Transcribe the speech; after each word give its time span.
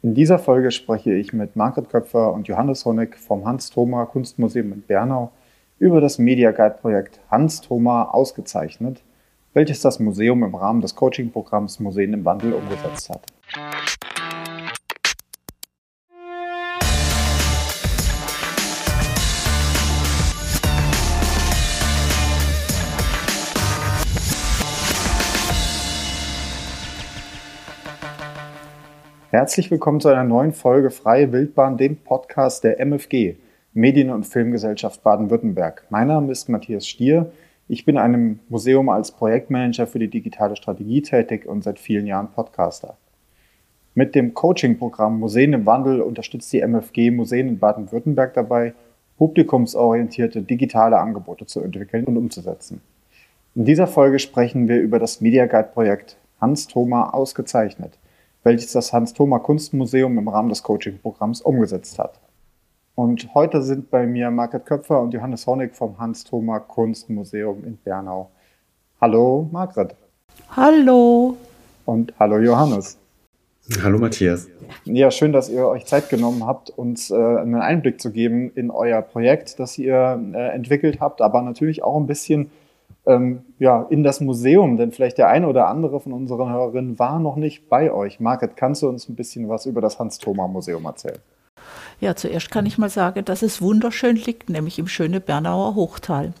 In 0.00 0.14
dieser 0.14 0.38
Folge 0.38 0.70
spreche 0.70 1.12
ich 1.12 1.32
mit 1.32 1.56
Margret 1.56 1.88
Köpfer 1.88 2.32
und 2.32 2.46
Johannes 2.46 2.84
Honeck 2.84 3.18
vom 3.18 3.44
Hans-Thoma 3.44 4.06
Kunstmuseum 4.06 4.72
in 4.72 4.82
Bernau 4.82 5.32
über 5.80 6.00
das 6.00 6.18
Media 6.18 6.52
Guide 6.52 6.76
Projekt 6.80 7.18
Hans-Thoma 7.32 8.04
ausgezeichnet, 8.04 9.02
welches 9.54 9.80
das 9.80 9.98
Museum 9.98 10.44
im 10.44 10.54
Rahmen 10.54 10.82
des 10.82 10.94
Coaching-Programms 10.94 11.80
Museen 11.80 12.12
im 12.12 12.24
Wandel 12.24 12.52
umgesetzt 12.52 13.10
hat. 13.10 13.26
Herzlich 29.38 29.70
willkommen 29.70 30.00
zu 30.00 30.08
einer 30.08 30.24
neuen 30.24 30.52
Folge 30.52 30.90
Freie 30.90 31.30
Wildbahn, 31.30 31.76
dem 31.76 31.94
Podcast 31.94 32.64
der 32.64 32.80
MFG, 32.80 33.36
Medien- 33.72 34.10
und 34.10 34.26
Filmgesellschaft 34.26 35.04
Baden-Württemberg. 35.04 35.84
Mein 35.90 36.08
Name 36.08 36.32
ist 36.32 36.48
Matthias 36.48 36.88
Stier. 36.88 37.30
Ich 37.68 37.84
bin 37.84 37.98
einem 37.98 38.40
Museum 38.48 38.88
als 38.88 39.12
Projektmanager 39.12 39.86
für 39.86 40.00
die 40.00 40.08
digitale 40.08 40.56
Strategie 40.56 41.02
tätig 41.02 41.46
und 41.46 41.62
seit 41.62 41.78
vielen 41.78 42.08
Jahren 42.08 42.32
Podcaster. 42.32 42.96
Mit 43.94 44.16
dem 44.16 44.34
Coaching-Programm 44.34 45.20
Museen 45.20 45.52
im 45.52 45.66
Wandel 45.66 46.00
unterstützt 46.00 46.52
die 46.52 46.60
MFG 46.60 47.12
Museen 47.12 47.46
in 47.46 47.58
Baden-Württemberg 47.60 48.34
dabei, 48.34 48.74
publikumsorientierte 49.18 50.42
digitale 50.42 50.98
Angebote 50.98 51.46
zu 51.46 51.60
entwickeln 51.60 52.06
und 52.06 52.16
umzusetzen. 52.16 52.80
In 53.54 53.66
dieser 53.66 53.86
Folge 53.86 54.18
sprechen 54.18 54.66
wir 54.66 54.80
über 54.80 54.98
das 54.98 55.20
Media 55.20 55.46
Guide 55.46 55.70
Projekt 55.72 56.16
Hans 56.40 56.66
Thoma 56.66 57.10
ausgezeichnet– 57.10 58.00
welches 58.42 58.72
das 58.72 58.92
Hans-Thoma 58.92 59.38
Kunstmuseum 59.38 60.16
im 60.18 60.28
Rahmen 60.28 60.48
des 60.48 60.62
Coaching-Programms 60.62 61.40
umgesetzt 61.40 61.98
hat. 61.98 62.20
Und 62.94 63.32
heute 63.34 63.62
sind 63.62 63.90
bei 63.90 64.06
mir 64.06 64.30
Margret 64.30 64.66
Köpfer 64.66 65.00
und 65.00 65.14
Johannes 65.14 65.46
Honig 65.46 65.74
vom 65.74 65.98
Hans-Thoma 65.98 66.58
Kunstmuseum 66.60 67.64
in 67.64 67.76
Bernau. 67.76 68.30
Hallo 69.00 69.48
Margret. 69.52 69.94
Hallo. 70.56 71.36
Und 71.84 72.12
hallo 72.18 72.38
Johannes. 72.38 72.98
Hallo 73.82 73.98
Matthias. 73.98 74.48
Ja, 74.84 75.10
schön, 75.10 75.32
dass 75.32 75.48
ihr 75.48 75.66
euch 75.68 75.84
Zeit 75.84 76.08
genommen 76.08 76.46
habt, 76.46 76.70
uns 76.70 77.10
äh, 77.10 77.14
einen 77.14 77.54
Einblick 77.56 78.00
zu 78.00 78.10
geben 78.10 78.50
in 78.54 78.70
euer 78.70 79.02
Projekt, 79.02 79.58
das 79.58 79.76
ihr 79.78 80.20
äh, 80.34 80.48
entwickelt 80.54 81.00
habt, 81.00 81.20
aber 81.20 81.42
natürlich 81.42 81.82
auch 81.82 82.00
ein 82.00 82.06
bisschen 82.06 82.50
ähm, 83.08 83.40
ja, 83.58 83.86
in 83.88 84.04
das 84.04 84.20
Museum, 84.20 84.76
denn 84.76 84.92
vielleicht 84.92 85.18
der 85.18 85.28
eine 85.28 85.48
oder 85.48 85.66
andere 85.66 85.98
von 85.98 86.12
unseren 86.12 86.52
Hörerinnen 86.52 86.98
war 86.98 87.18
noch 87.18 87.36
nicht 87.36 87.68
bei 87.68 87.90
euch. 87.90 88.20
Margret, 88.20 88.56
kannst 88.56 88.82
du 88.82 88.88
uns 88.88 89.08
ein 89.08 89.16
bisschen 89.16 89.48
was 89.48 89.66
über 89.66 89.80
das 89.80 89.98
Hans-Thoma-Museum 89.98 90.84
erzählen? 90.84 91.18
Ja, 92.00 92.14
zuerst 92.14 92.50
kann 92.50 92.66
ich 92.66 92.78
mal 92.78 92.90
sagen, 92.90 93.24
dass 93.24 93.42
es 93.42 93.60
wunderschön 93.60 94.16
liegt, 94.16 94.50
nämlich 94.50 94.78
im 94.78 94.86
schönen 94.86 95.22
Bernauer 95.22 95.74
Hochtal. 95.74 96.32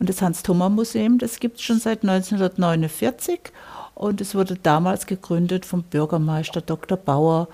Und 0.00 0.08
das 0.08 0.22
Hans-Thoma-Museum, 0.22 1.18
das 1.18 1.40
gibt 1.40 1.56
es 1.58 1.62
schon 1.62 1.78
seit 1.78 2.02
1949 2.02 3.40
und 3.94 4.20
es 4.20 4.34
wurde 4.34 4.56
damals 4.56 5.06
gegründet 5.06 5.66
vom 5.66 5.82
Bürgermeister 5.82 6.60
Dr. 6.62 6.96
Bauer 6.96 7.48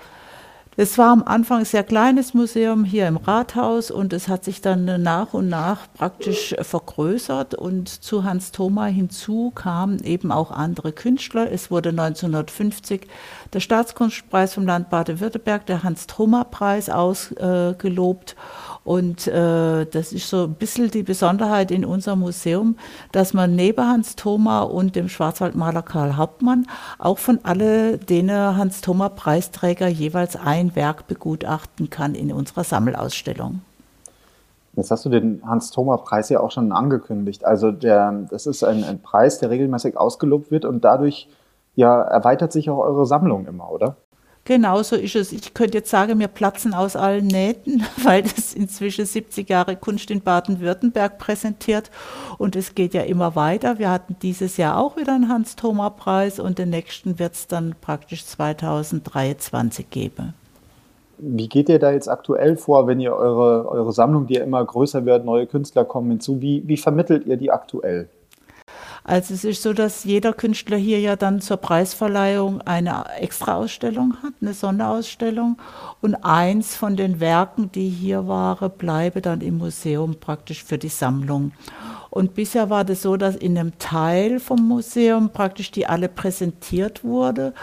es 0.77 0.97
war 0.97 1.11
am 1.11 1.23
Anfang 1.23 1.59
ein 1.59 1.65
sehr 1.65 1.85
kleines 1.85 2.33
Museum 2.33 2.83
hier 2.83 3.07
im 3.07 3.15
Rathaus 3.15 3.91
und 3.91 4.11
es 4.11 4.27
hat 4.27 4.43
sich 4.43 4.59
dann 4.59 5.01
nach 5.01 5.33
und 5.33 5.47
nach 5.47 5.87
praktisch 5.93 6.53
vergrößert 6.59 7.55
und 7.55 7.87
zu 7.87 8.25
Hans 8.25 8.51
Thoma 8.51 8.87
hinzu 8.87 9.51
kamen 9.55 10.03
eben 10.03 10.33
auch 10.33 10.51
andere 10.51 10.91
Künstler. 10.91 11.49
Es 11.49 11.71
wurde 11.71 11.89
1950 11.89 13.07
der 13.53 13.61
Staatskunstpreis 13.61 14.53
vom 14.53 14.65
Land 14.65 14.89
Baden-Württemberg, 14.89 15.65
der 15.65 15.83
Hans 15.83 16.07
Thoma 16.07 16.43
Preis 16.43 16.89
ausgelobt. 16.89 18.35
Und 18.85 19.27
äh, 19.27 19.85
das 19.85 20.13
ist 20.13 20.29
so 20.29 20.43
ein 20.43 20.53
bisschen 20.53 20.91
die 20.91 21.03
Besonderheit 21.03 21.71
in 21.71 21.83
unserem 21.83 22.19
Museum, 22.19 22.77
dass 23.11 23.33
man 23.33 23.55
neben 23.55 23.85
Hans 23.85 24.15
Thoma 24.15 24.61
und 24.61 24.95
dem 24.95 25.09
Schwarzwaldmaler 25.09 25.81
Karl 25.81 26.15
Hauptmann 26.15 26.67
auch 26.99 27.17
von 27.17 27.39
alle 27.43 27.97
denen 27.97 28.55
Hans 28.55 28.81
Thoma 28.81 29.09
Preisträger 29.09 29.87
jeweils 29.87 30.35
ein 30.37 30.75
Werk 30.75 31.07
begutachten 31.07 31.89
kann 31.89 32.13
in 32.15 32.31
unserer 32.31 32.63
Sammelausstellung. 32.63 33.61
Jetzt 34.75 34.91
hast 34.91 35.05
du 35.05 35.09
den 35.09 35.41
Hans-Thoma-Preis 35.45 36.29
ja 36.29 36.41
auch 36.41 36.51
schon 36.51 36.71
angekündigt. 36.71 37.45
Also 37.45 37.71
der, 37.71 38.11
das 38.29 38.45
ist 38.45 38.63
ein, 38.63 38.83
ein 38.83 39.01
Preis, 39.01 39.39
der 39.39 39.49
regelmäßig 39.49 39.97
ausgelobt 39.97 40.51
wird 40.51 40.65
und 40.65 40.83
dadurch 40.83 41.29
ja, 41.75 42.01
erweitert 42.01 42.51
sich 42.51 42.69
auch 42.69 42.79
eure 42.79 43.05
Sammlung 43.05 43.47
immer, 43.47 43.71
oder? 43.71 43.97
Genau 44.47 44.83
so 44.83 44.95
ist 44.95 45.15
es. 45.15 45.31
Ich 45.31 45.55
könnte 45.55 45.79
jetzt 45.79 45.89
sagen, 45.89 46.19
wir 46.19 46.27
platzen 46.27 46.75
aus 46.75 46.95
allen 46.95 47.25
Nähten, 47.25 47.83
weil 48.03 48.21
das 48.21 48.53
inzwischen 48.53 49.05
70 49.05 49.49
Jahre 49.49 49.75
Kunst 49.75 50.11
in 50.11 50.21
Baden-Württemberg 50.21 51.17
präsentiert 51.17 51.89
und 52.37 52.55
es 52.55 52.75
geht 52.75 52.93
ja 52.93 53.01
immer 53.01 53.35
weiter. 53.35 53.79
Wir 53.79 53.89
hatten 53.89 54.15
dieses 54.21 54.57
Jahr 54.57 54.77
auch 54.77 54.97
wieder 54.97 55.15
einen 55.15 55.29
Hans-Thoma-Preis 55.29 56.39
und 56.39 56.59
den 56.59 56.69
nächsten 56.69 57.17
wird 57.17 57.33
es 57.33 57.47
dann 57.47 57.75
praktisch 57.81 58.23
2023 58.23 59.89
geben. 59.89 60.35
Wie 61.17 61.49
geht 61.49 61.67
ihr 61.69 61.79
da 61.79 61.91
jetzt 61.91 62.09
aktuell 62.09 62.55
vor, 62.55 62.85
wenn 62.85 62.99
ihr 62.99 63.13
eure, 63.13 63.67
eure 63.67 63.93
Sammlung, 63.93 64.27
die 64.27 64.35
ja 64.35 64.43
immer 64.43 64.63
größer 64.63 65.05
wird, 65.05 65.25
neue 65.25 65.47
Künstler 65.47 65.85
kommen 65.85 66.11
hinzu, 66.11 66.39
wie, 66.41 66.61
wie 66.67 66.77
vermittelt 66.77 67.25
ihr 67.25 67.37
die 67.37 67.51
aktuell? 67.51 68.09
Also 69.07 69.35
es 69.35 69.43
ist 69.43 69.61
so, 69.61 69.71
dass 69.71 70.03
jeder 70.03 70.33
Künstler 70.33 70.77
hier 70.77 70.99
ja 70.99 71.15
dann 71.15 71.39
zur 71.39 71.57
Preisverleihung 71.57 72.61
eine 72.61 73.05
Extraausstellung 73.19 74.15
hat, 74.23 74.33
eine 74.41 74.55
Sonderausstellung. 74.55 75.57
Und 76.01 76.15
eins 76.15 76.75
von 76.75 76.97
den 76.97 77.19
Werken, 77.19 77.71
die 77.71 77.87
hier 77.87 78.27
waren, 78.27 78.71
bleibe 78.71 79.21
dann 79.21 79.41
im 79.41 79.59
Museum 79.59 80.15
praktisch 80.19 80.63
für 80.63 80.79
die 80.79 80.89
Sammlung. 80.89 81.51
Und 82.09 82.33
bisher 82.33 82.71
war 82.71 82.83
das 82.83 83.03
so, 83.03 83.15
dass 83.15 83.35
in 83.35 83.55
einem 83.59 83.77
Teil 83.77 84.39
vom 84.39 84.67
Museum 84.67 85.29
praktisch 85.29 85.69
die 85.69 85.85
alle 85.85 86.09
präsentiert 86.09 87.03
wurde. 87.03 87.53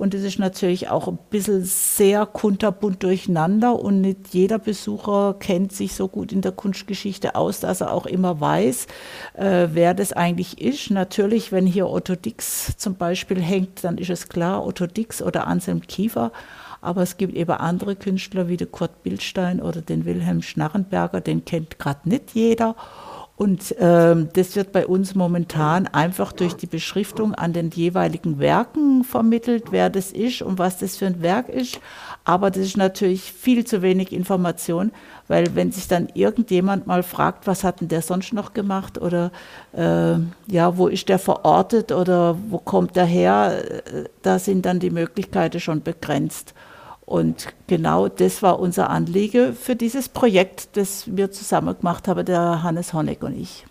Und 0.00 0.14
es 0.14 0.22
ist 0.22 0.38
natürlich 0.38 0.88
auch 0.88 1.08
ein 1.08 1.18
bisschen 1.28 1.62
sehr 1.62 2.24
kunterbunt 2.24 3.02
durcheinander 3.02 3.78
und 3.78 4.00
nicht 4.00 4.32
jeder 4.32 4.58
Besucher 4.58 5.36
kennt 5.38 5.72
sich 5.72 5.92
so 5.92 6.08
gut 6.08 6.32
in 6.32 6.40
der 6.40 6.52
Kunstgeschichte 6.52 7.34
aus, 7.34 7.60
dass 7.60 7.82
er 7.82 7.92
auch 7.92 8.06
immer 8.06 8.40
weiß, 8.40 8.86
äh, 9.34 9.68
wer 9.72 9.92
das 9.92 10.14
eigentlich 10.14 10.58
ist. 10.58 10.90
Natürlich, 10.90 11.52
wenn 11.52 11.66
hier 11.66 11.86
Otto 11.86 12.14
Dix 12.14 12.78
zum 12.78 12.94
Beispiel 12.94 13.42
hängt, 13.42 13.84
dann 13.84 13.98
ist 13.98 14.08
es 14.08 14.30
klar, 14.30 14.66
Otto 14.66 14.86
Dix 14.86 15.20
oder 15.20 15.46
Anselm 15.46 15.82
Kiefer. 15.82 16.32
Aber 16.80 17.02
es 17.02 17.18
gibt 17.18 17.34
eben 17.34 17.50
andere 17.50 17.94
Künstler 17.94 18.48
wie 18.48 18.56
der 18.56 18.68
Kurt 18.68 19.02
Bildstein 19.02 19.60
oder 19.60 19.82
den 19.82 20.06
Wilhelm 20.06 20.40
Schnarrenberger, 20.40 21.20
den 21.20 21.44
kennt 21.44 21.78
gerade 21.78 22.08
nicht 22.08 22.30
jeder. 22.32 22.74
Und 23.40 23.74
ähm, 23.78 24.28
das 24.34 24.54
wird 24.54 24.70
bei 24.70 24.86
uns 24.86 25.14
momentan 25.14 25.86
einfach 25.86 26.30
durch 26.32 26.56
die 26.56 26.66
Beschriftung 26.66 27.34
an 27.34 27.54
den 27.54 27.70
jeweiligen 27.70 28.38
Werken 28.38 29.02
vermittelt, 29.02 29.68
wer 29.70 29.88
das 29.88 30.12
ist 30.12 30.42
und 30.42 30.58
was 30.58 30.76
das 30.76 30.98
für 30.98 31.06
ein 31.06 31.22
Werk 31.22 31.48
ist. 31.48 31.80
Aber 32.24 32.50
das 32.50 32.66
ist 32.66 32.76
natürlich 32.76 33.32
viel 33.32 33.64
zu 33.64 33.80
wenig 33.80 34.12
Information, 34.12 34.92
weil 35.26 35.54
wenn 35.54 35.72
sich 35.72 35.88
dann 35.88 36.10
irgendjemand 36.12 36.86
mal 36.86 37.02
fragt, 37.02 37.46
was 37.46 37.64
hat 37.64 37.80
denn 37.80 37.88
der 37.88 38.02
sonst 38.02 38.34
noch 38.34 38.52
gemacht 38.52 39.00
oder 39.00 39.32
äh, 39.72 40.16
ja, 40.46 40.76
wo 40.76 40.88
ist 40.88 41.08
der 41.08 41.18
verortet 41.18 41.92
oder 41.92 42.36
wo 42.50 42.58
kommt 42.58 42.94
der 42.94 43.06
her, 43.06 43.64
äh, 43.70 44.04
da 44.20 44.38
sind 44.38 44.66
dann 44.66 44.80
die 44.80 44.90
Möglichkeiten 44.90 45.60
schon 45.60 45.82
begrenzt. 45.82 46.52
Und 47.10 47.48
genau 47.66 48.06
das 48.06 48.40
war 48.40 48.60
unser 48.60 48.88
Anliegen 48.88 49.54
für 49.54 49.74
dieses 49.74 50.08
Projekt, 50.08 50.76
das 50.76 51.16
wir 51.16 51.32
zusammen 51.32 51.76
gemacht 51.76 52.06
haben, 52.06 52.24
der 52.24 52.62
Hannes 52.62 52.94
Honeck 52.94 53.24
und 53.24 53.36
ich. 53.36 53.66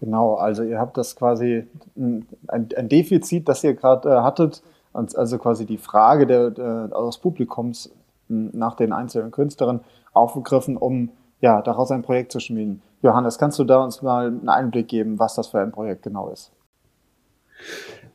Genau, 0.00 0.36
also 0.36 0.62
ihr 0.62 0.78
habt 0.78 0.96
das 0.96 1.16
quasi 1.16 1.66
ein, 1.98 2.26
ein 2.48 2.88
Defizit, 2.88 3.46
das 3.46 3.62
ihr 3.62 3.74
gerade 3.74 4.08
äh, 4.08 4.20
hattet, 4.22 4.62
also 4.94 5.36
quasi 5.36 5.66
die 5.66 5.76
Frage 5.76 6.26
der, 6.26 6.50
der, 6.50 6.88
des 6.88 7.18
Publikums 7.18 7.90
nach 8.28 8.74
den 8.74 8.94
einzelnen 8.94 9.32
Künstlerinnen 9.32 9.82
aufgegriffen, 10.14 10.78
um 10.78 11.10
ja, 11.42 11.60
daraus 11.60 11.90
ein 11.90 12.00
Projekt 12.00 12.32
zu 12.32 12.40
schmieden. 12.40 12.80
Johannes, 13.02 13.36
kannst 13.36 13.58
du 13.58 13.64
da 13.64 13.84
uns 13.84 14.00
mal 14.00 14.28
einen 14.28 14.48
Einblick 14.48 14.88
geben, 14.88 15.18
was 15.18 15.34
das 15.34 15.48
für 15.48 15.60
ein 15.60 15.72
Projekt 15.72 16.04
genau 16.04 16.30
ist? 16.30 16.52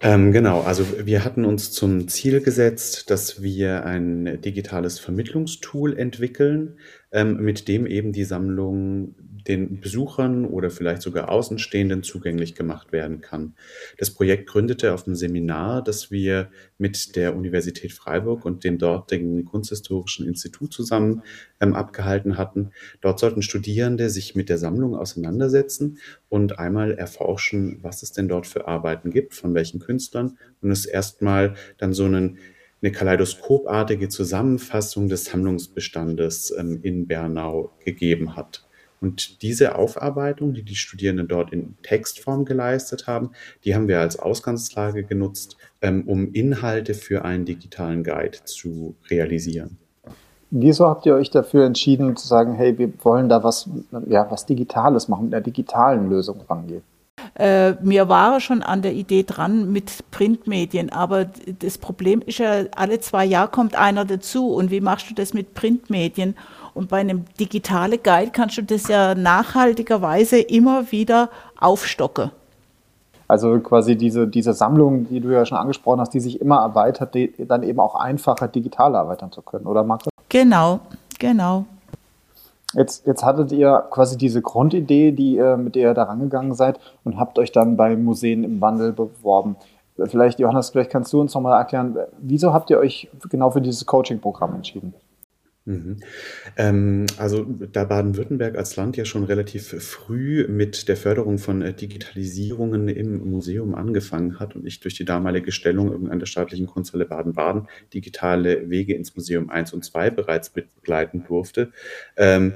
Ähm, 0.05 0.31
genau, 0.31 0.61
also 0.61 0.85
wir 1.07 1.25
hatten 1.25 1.45
uns 1.45 1.71
zum 1.71 2.07
Ziel 2.07 2.39
gesetzt, 2.39 3.09
dass 3.09 3.41
wir 3.41 3.85
ein 3.85 4.39
digitales 4.39 4.99
Vermittlungstool 4.99 5.97
entwickeln, 5.97 6.77
ähm, 7.11 7.37
mit 7.37 7.67
dem 7.67 7.87
eben 7.87 8.11
die 8.11 8.23
Sammlung 8.23 9.15
den 9.47 9.79
Besuchern 9.79 10.45
oder 10.45 10.69
vielleicht 10.69 11.01
sogar 11.01 11.29
Außenstehenden 11.29 12.03
zugänglich 12.03 12.55
gemacht 12.55 12.91
werden 12.91 13.21
kann. 13.21 13.55
Das 13.97 14.11
Projekt 14.11 14.47
gründete 14.47 14.93
auf 14.93 15.05
einem 15.05 15.15
Seminar, 15.15 15.83
das 15.83 16.11
wir 16.11 16.49
mit 16.77 17.15
der 17.15 17.35
Universität 17.35 17.93
Freiburg 17.93 18.45
und 18.45 18.63
dem 18.63 18.77
dortigen 18.77 19.45
Kunsthistorischen 19.45 20.27
Institut 20.27 20.73
zusammen 20.73 21.21
ähm, 21.59 21.73
abgehalten 21.73 22.37
hatten. 22.37 22.71
Dort 23.01 23.19
sollten 23.19 23.41
Studierende 23.41 24.09
sich 24.09 24.35
mit 24.35 24.49
der 24.49 24.57
Sammlung 24.57 24.95
auseinandersetzen 24.95 25.99
und 26.29 26.59
einmal 26.59 26.93
erforschen, 26.93 27.79
was 27.81 28.03
es 28.03 28.11
denn 28.11 28.27
dort 28.27 28.47
für 28.47 28.67
Arbeiten 28.67 29.11
gibt, 29.11 29.33
von 29.33 29.53
welchen 29.53 29.79
Künstlern 29.79 30.37
und 30.61 30.71
es 30.71 30.85
erstmal 30.85 31.55
dann 31.77 31.93
so 31.93 32.05
einen 32.05 32.37
eine 32.81 32.91
kaleidoskopartige 32.91 34.09
Zusammenfassung 34.09 35.09
des 35.09 35.25
Sammlungsbestandes 35.25 36.53
ähm, 36.57 36.79
in 36.83 37.07
Bernau 37.07 37.71
gegeben 37.83 38.35
hat. 38.35 38.64
Und 39.05 39.43
diese 39.43 39.75
Aufarbeitung, 39.75 40.55
die 40.55 40.63
die 40.63 40.73
Studierenden 40.73 41.27
dort 41.27 41.53
in 41.53 41.77
Textform 41.83 42.43
geleistet 42.43 43.05
haben, 43.05 43.33
die 43.63 43.75
haben 43.75 43.87
wir 43.87 43.99
als 43.99 44.17
Ausgangslage 44.17 45.03
genutzt, 45.03 45.57
ähm, 45.83 46.07
um 46.07 46.33
Inhalte 46.33 46.95
für 46.95 47.23
einen 47.23 47.45
digitalen 47.45 48.03
Guide 48.03 48.39
zu 48.45 48.95
realisieren. 49.11 49.77
Wieso 50.49 50.87
habt 50.87 51.05
ihr 51.05 51.13
euch 51.13 51.29
dafür 51.29 51.67
entschieden 51.67 52.15
zu 52.15 52.27
sagen, 52.27 52.55
hey, 52.55 52.79
wir 52.79 52.91
wollen 53.03 53.29
da 53.29 53.43
was, 53.43 53.69
ja, 54.07 54.25
was 54.31 54.47
Digitales 54.47 55.07
machen, 55.07 55.25
mit 55.25 55.35
einer 55.35 55.43
digitalen 55.43 56.09
Lösung 56.09 56.41
rangehen? 56.49 56.81
Äh, 57.37 57.73
mir 57.83 58.07
war 58.07 58.39
schon 58.39 58.63
an 58.63 58.81
der 58.81 58.93
Idee 58.93 59.23
dran 59.23 59.71
mit 59.71 60.09
Printmedien, 60.11 60.91
aber 60.91 61.25
das 61.59 61.77
Problem 61.77 62.21
ist 62.25 62.37
ja, 62.37 62.63
alle 62.75 63.01
zwei 63.01 63.25
Jahre 63.25 63.49
kommt 63.49 63.75
einer 63.75 64.05
dazu 64.05 64.53
und 64.53 64.71
wie 64.71 64.79
machst 64.79 65.09
du 65.09 65.13
das 65.13 65.33
mit 65.33 65.53
Printmedien? 65.53 66.35
Und 66.73 66.89
bei 66.89 66.99
einem 66.99 67.25
digitalen 67.39 67.99
Guide 68.01 68.31
kannst 68.31 68.57
du 68.57 68.63
das 68.63 68.87
ja 68.87 69.15
nachhaltigerweise 69.15 70.39
immer 70.39 70.91
wieder 70.91 71.29
aufstocken. 71.59 72.31
Also 73.27 73.59
quasi 73.59 73.97
diese, 73.97 74.27
diese 74.27 74.53
Sammlung, 74.53 75.07
die 75.09 75.19
du 75.19 75.29
ja 75.29 75.45
schon 75.45 75.57
angesprochen 75.57 75.99
hast, 75.99 76.13
die 76.13 76.19
sich 76.19 76.39
immer 76.39 76.59
erweitert, 76.59 77.15
die, 77.15 77.33
dann 77.37 77.63
eben 77.63 77.79
auch 77.79 77.95
einfacher 77.95 78.47
digital 78.47 78.93
erweitern 78.93 79.31
zu 79.31 79.41
können, 79.41 79.65
oder 79.65 79.83
Margret? 79.83 80.09
Genau, 80.29 80.79
genau. 81.19 81.65
Jetzt, 82.75 83.07
jetzt 83.07 83.23
hattet 83.23 83.51
ihr 83.51 83.85
quasi 83.89 84.17
diese 84.17 84.41
Grundidee, 84.41 85.11
die, 85.11 85.41
mit 85.57 85.75
der 85.75 85.89
ihr 85.89 85.93
da 85.93 86.03
rangegangen 86.03 86.53
seid 86.53 86.79
und 87.03 87.17
habt 87.17 87.39
euch 87.39 87.51
dann 87.51 87.77
bei 87.77 87.95
Museen 87.95 88.43
im 88.43 88.61
Wandel 88.61 88.91
beworben. 88.91 89.55
Vielleicht, 89.97 90.39
Johannes, 90.39 90.71
vielleicht 90.71 90.91
kannst 90.91 91.13
du 91.13 91.21
uns 91.21 91.33
nochmal 91.33 91.57
erklären, 91.57 91.97
wieso 92.19 92.53
habt 92.53 92.69
ihr 92.69 92.77
euch 92.77 93.09
genau 93.29 93.49
für 93.51 93.61
dieses 93.61 93.85
Coaching-Programm 93.85 94.55
entschieden? 94.55 94.93
Mhm. 95.67 95.97
Ähm, 96.57 97.07
also 97.17 97.43
da 97.43 97.85
Baden-Württemberg 97.85 98.55
als 98.55 98.75
Land 98.75 98.97
ja 98.97 99.05
schon 99.05 99.23
relativ 99.23 99.69
früh 99.83 100.47
mit 100.47 100.87
der 100.87 100.95
Förderung 100.95 101.39
von 101.39 101.63
äh, 101.63 101.73
Digitalisierungen 101.73 102.87
im 102.87 103.27
Museum 103.31 103.73
angefangen 103.73 104.39
hat 104.39 104.55
und 104.55 104.67
ich 104.67 104.79
durch 104.79 104.93
die 104.93 105.05
damalige 105.05 105.51
Stellung 105.51 106.07
an 106.11 106.19
der 106.19 106.27
staatlichen 106.27 106.67
Kunsthalle 106.67 107.05
Baden-Baden 107.05 107.67
digitale 107.95 108.69
Wege 108.69 108.93
ins 108.93 109.15
Museum 109.15 109.49
1 109.49 109.73
und 109.73 109.83
2 109.83 110.11
bereits 110.11 110.51
begleiten 110.51 111.23
durfte, 111.27 111.71
ähm, 112.15 112.53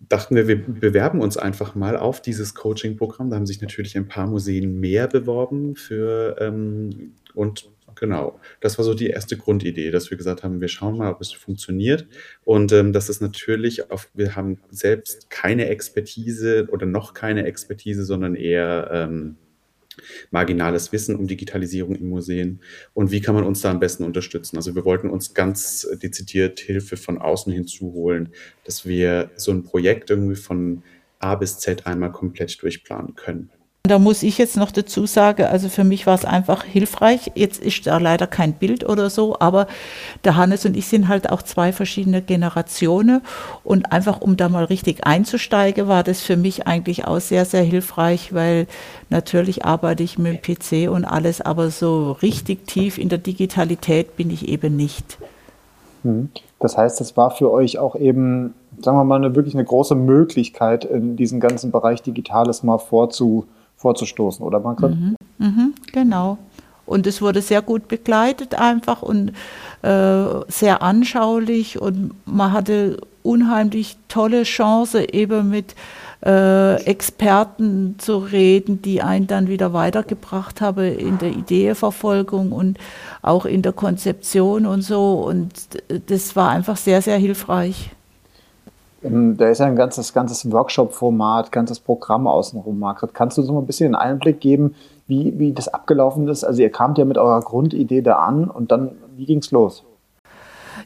dachten 0.00 0.36
wir, 0.36 0.46
wir 0.46 0.62
bewerben 0.62 1.22
uns 1.22 1.38
einfach 1.38 1.74
mal 1.74 1.96
auf 1.96 2.20
dieses 2.20 2.54
Coaching-Programm. 2.54 3.30
Da 3.30 3.36
haben 3.36 3.46
sich 3.46 3.62
natürlich 3.62 3.96
ein 3.96 4.08
paar 4.08 4.26
Museen 4.26 4.78
mehr 4.78 5.08
beworben 5.08 5.74
für 5.74 6.36
ähm, 6.38 7.14
und 7.34 7.70
Genau, 8.00 8.40
das 8.60 8.78
war 8.78 8.84
so 8.86 8.94
die 8.94 9.08
erste 9.08 9.36
Grundidee, 9.36 9.90
dass 9.90 10.10
wir 10.10 10.16
gesagt 10.16 10.42
haben, 10.42 10.62
wir 10.62 10.68
schauen 10.68 10.96
mal, 10.96 11.12
ob 11.12 11.20
es 11.20 11.32
funktioniert. 11.32 12.06
Und 12.44 12.72
ähm, 12.72 12.94
das 12.94 13.10
ist 13.10 13.20
natürlich, 13.20 13.90
auf, 13.90 14.08
wir 14.14 14.36
haben 14.36 14.58
selbst 14.70 15.28
keine 15.28 15.68
Expertise 15.68 16.66
oder 16.72 16.86
noch 16.86 17.12
keine 17.12 17.44
Expertise, 17.44 18.06
sondern 18.06 18.36
eher 18.36 18.88
ähm, 18.90 19.36
marginales 20.30 20.92
Wissen 20.92 21.14
um 21.14 21.26
Digitalisierung 21.26 21.94
in 21.94 22.08
Museen 22.08 22.60
und 22.94 23.10
wie 23.10 23.20
kann 23.20 23.34
man 23.34 23.44
uns 23.44 23.60
da 23.60 23.70
am 23.70 23.80
besten 23.80 24.04
unterstützen. 24.04 24.56
Also 24.56 24.74
wir 24.74 24.86
wollten 24.86 25.10
uns 25.10 25.34
ganz 25.34 25.86
dezidiert 26.02 26.58
Hilfe 26.58 26.96
von 26.96 27.18
außen 27.18 27.52
hinzuholen, 27.52 28.30
dass 28.64 28.86
wir 28.86 29.30
so 29.36 29.52
ein 29.52 29.62
Projekt 29.62 30.08
irgendwie 30.08 30.36
von 30.36 30.82
A 31.18 31.34
bis 31.34 31.58
Z 31.58 31.86
einmal 31.86 32.12
komplett 32.12 32.62
durchplanen 32.62 33.14
können. 33.14 33.50
Da 33.82 33.98
muss 33.98 34.22
ich 34.22 34.36
jetzt 34.36 34.58
noch 34.58 34.72
dazu 34.72 35.06
sagen, 35.06 35.46
also 35.46 35.70
für 35.70 35.84
mich 35.84 36.06
war 36.06 36.14
es 36.14 36.26
einfach 36.26 36.64
hilfreich. 36.64 37.32
Jetzt 37.34 37.62
ist 37.62 37.86
da 37.86 37.96
leider 37.96 38.26
kein 38.26 38.52
Bild 38.52 38.86
oder 38.86 39.08
so, 39.08 39.36
aber 39.40 39.66
der 40.22 40.36
Hannes 40.36 40.66
und 40.66 40.76
ich 40.76 40.86
sind 40.86 41.08
halt 41.08 41.30
auch 41.30 41.40
zwei 41.40 41.72
verschiedene 41.72 42.20
Generationen 42.20 43.22
und 43.64 43.90
einfach 43.90 44.20
um 44.20 44.36
da 44.36 44.50
mal 44.50 44.64
richtig 44.64 45.06
einzusteigen, 45.06 45.88
war 45.88 46.02
das 46.02 46.20
für 46.20 46.36
mich 46.36 46.66
eigentlich 46.66 47.06
auch 47.06 47.20
sehr, 47.20 47.46
sehr 47.46 47.62
hilfreich, 47.62 48.34
weil 48.34 48.66
natürlich 49.08 49.64
arbeite 49.64 50.02
ich 50.02 50.18
mit 50.18 50.46
dem 50.46 50.56
PC 50.56 50.90
und 50.90 51.06
alles, 51.06 51.40
aber 51.40 51.70
so 51.70 52.12
richtig 52.12 52.66
tief 52.66 52.98
in 52.98 53.08
der 53.08 53.18
Digitalität 53.18 54.14
bin 54.14 54.28
ich 54.28 54.46
eben 54.48 54.76
nicht. 54.76 55.16
Hm. 56.02 56.28
Das 56.58 56.76
heißt, 56.76 57.00
es 57.00 57.16
war 57.16 57.30
für 57.30 57.50
euch 57.50 57.78
auch 57.78 57.96
eben, 57.96 58.52
sagen 58.82 58.98
wir 58.98 59.04
mal, 59.04 59.16
eine, 59.16 59.34
wirklich 59.34 59.54
eine 59.54 59.64
große 59.64 59.94
Möglichkeit, 59.94 60.84
in 60.84 61.16
diesen 61.16 61.40
ganzen 61.40 61.70
Bereich 61.70 62.02
Digitales 62.02 62.62
mal 62.62 62.76
vorzu 62.76 63.46
vorzustoßen, 63.80 64.44
oder 64.44 64.60
Margret? 64.60 64.94
Mhm, 64.94 65.16
mhm, 65.38 65.74
genau. 65.92 66.38
Und 66.86 67.06
es 67.06 67.22
wurde 67.22 67.40
sehr 67.40 67.62
gut 67.62 67.88
begleitet 67.88 68.54
einfach 68.54 69.00
und 69.02 69.32
äh, 69.82 70.24
sehr 70.48 70.82
anschaulich 70.82 71.80
und 71.80 72.12
man 72.26 72.52
hatte 72.52 72.98
unheimlich 73.22 73.96
tolle 74.08 74.42
Chance 74.42 75.12
eben 75.12 75.50
mit 75.50 75.74
äh, 76.24 76.82
Experten 76.84 77.94
zu 77.98 78.18
reden, 78.18 78.82
die 78.82 79.02
einen 79.02 79.26
dann 79.26 79.48
wieder 79.48 79.72
weitergebracht 79.72 80.60
haben 80.60 80.98
in 80.98 81.18
der 81.18 81.30
Ideeverfolgung 81.30 82.52
und 82.52 82.78
auch 83.22 83.46
in 83.46 83.62
der 83.62 83.72
Konzeption 83.72 84.66
und 84.66 84.82
so. 84.82 85.22
Und 85.22 85.52
das 86.08 86.36
war 86.36 86.50
einfach 86.50 86.76
sehr, 86.76 87.02
sehr 87.02 87.18
hilfreich. 87.18 87.90
Da 89.02 89.48
ist 89.48 89.58
ja 89.60 89.66
ein 89.66 89.76
ganzes, 89.76 90.12
ganzes 90.12 90.50
Workshop-Format, 90.50 91.52
ganzes 91.52 91.80
Programm 91.80 92.26
außenrum, 92.26 92.78
Margret. 92.78 93.14
Kannst 93.14 93.38
du 93.38 93.42
so 93.42 93.58
ein 93.58 93.66
bisschen 93.66 93.94
einen 93.94 94.12
Einblick 94.12 94.40
geben, 94.40 94.74
wie, 95.06 95.38
wie 95.38 95.52
das 95.52 95.68
abgelaufen 95.68 96.28
ist? 96.28 96.44
Also 96.44 96.60
ihr 96.60 96.70
kamt 96.70 96.98
ja 96.98 97.06
mit 97.06 97.16
eurer 97.16 97.40
Grundidee 97.40 98.02
da 98.02 98.16
an 98.16 98.44
und 98.50 98.70
dann, 98.70 98.92
wie 99.16 99.24
ging 99.24 99.38
es 99.38 99.50
los? 99.52 99.84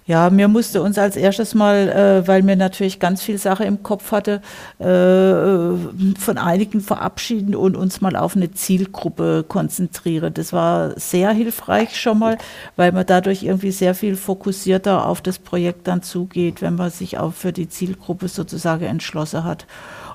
Ja, 0.06 0.28
mir 0.28 0.48
musste 0.48 0.82
uns 0.82 0.98
als 0.98 1.16
erstes 1.16 1.54
mal, 1.54 1.88
äh, 1.88 2.28
weil 2.28 2.42
mir 2.42 2.56
natürlich 2.56 3.00
ganz 3.00 3.22
viel 3.22 3.38
Sache 3.38 3.64
im 3.64 3.82
Kopf 3.82 4.12
hatte, 4.12 4.42
äh, 4.78 4.84
von 4.84 6.36
einigen 6.36 6.82
verabschieden 6.82 7.54
und 7.54 7.74
uns 7.74 8.02
mal 8.02 8.14
auf 8.14 8.36
eine 8.36 8.52
Zielgruppe 8.52 9.46
konzentrieren. 9.48 10.34
Das 10.34 10.52
war 10.52 10.98
sehr 11.00 11.30
hilfreich 11.30 11.98
schon 11.98 12.18
mal, 12.18 12.36
weil 12.76 12.92
man 12.92 13.06
dadurch 13.06 13.44
irgendwie 13.44 13.70
sehr 13.70 13.94
viel 13.94 14.16
fokussierter 14.16 15.06
auf 15.06 15.22
das 15.22 15.38
Projekt 15.38 15.88
dann 15.88 16.02
zugeht, 16.02 16.60
wenn 16.60 16.74
man 16.74 16.90
sich 16.90 17.16
auch 17.16 17.32
für 17.32 17.54
die 17.54 17.70
Zielgruppe 17.70 18.28
sozusagen 18.28 18.84
entschlossen 18.84 19.44
hat. 19.44 19.64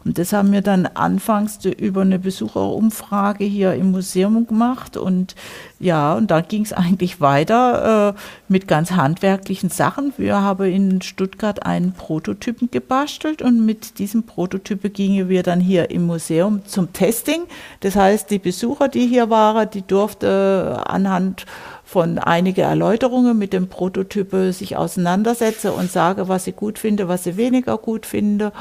Und 0.05 0.17
das 0.17 0.33
haben 0.33 0.51
wir 0.51 0.61
dann 0.61 0.85
anfangs 0.85 1.59
über 1.65 2.01
eine 2.01 2.19
Besucherumfrage 2.19 3.43
hier 3.43 3.73
im 3.73 3.91
Museum 3.91 4.47
gemacht. 4.47 4.97
Und 4.97 5.35
ja, 5.79 6.13
und 6.13 6.31
dann 6.31 6.47
ging 6.47 6.63
es 6.63 6.73
eigentlich 6.73 7.21
weiter 7.21 8.15
äh, 8.15 8.19
mit 8.47 8.67
ganz 8.67 8.91
handwerklichen 8.91 9.69
Sachen. 9.79 10.11
Wir 10.17 10.41
haben 10.41 10.69
in 10.69 11.01
Stuttgart 11.01 11.65
einen 11.65 11.93
Prototypen 11.93 12.69
gebastelt 12.69 13.41
und 13.41 13.65
mit 13.65 13.97
diesem 13.97 14.23
Prototypen 14.23 14.91
gingen 14.91 15.29
wir 15.29 15.41
dann 15.41 15.61
hier 15.61 15.89
im 15.89 16.05
Museum 16.05 16.65
zum 16.65 16.91
Testing. 16.91 17.43
Das 17.79 17.95
heißt, 17.95 18.29
die 18.29 18.39
Besucher, 18.39 18.89
die 18.89 19.07
hier 19.07 19.29
waren, 19.29 19.69
die 19.69 19.87
durften 19.87 20.25
anhand 20.27 21.45
von 21.85 22.19
einigen 22.19 22.65
Erläuterungen 22.65 23.37
mit 23.37 23.53
dem 23.53 23.69
Prototypen 23.69 24.51
sich 24.51 24.75
auseinandersetzen 24.75 25.71
und 25.71 25.89
sagen, 25.89 26.27
was 26.27 26.43
sie 26.43 26.51
gut 26.51 26.77
finden, 26.77 27.07
was 27.07 27.23
sie 27.23 27.37
weniger 27.37 27.77
gut 27.77 28.05
finden. 28.05 28.51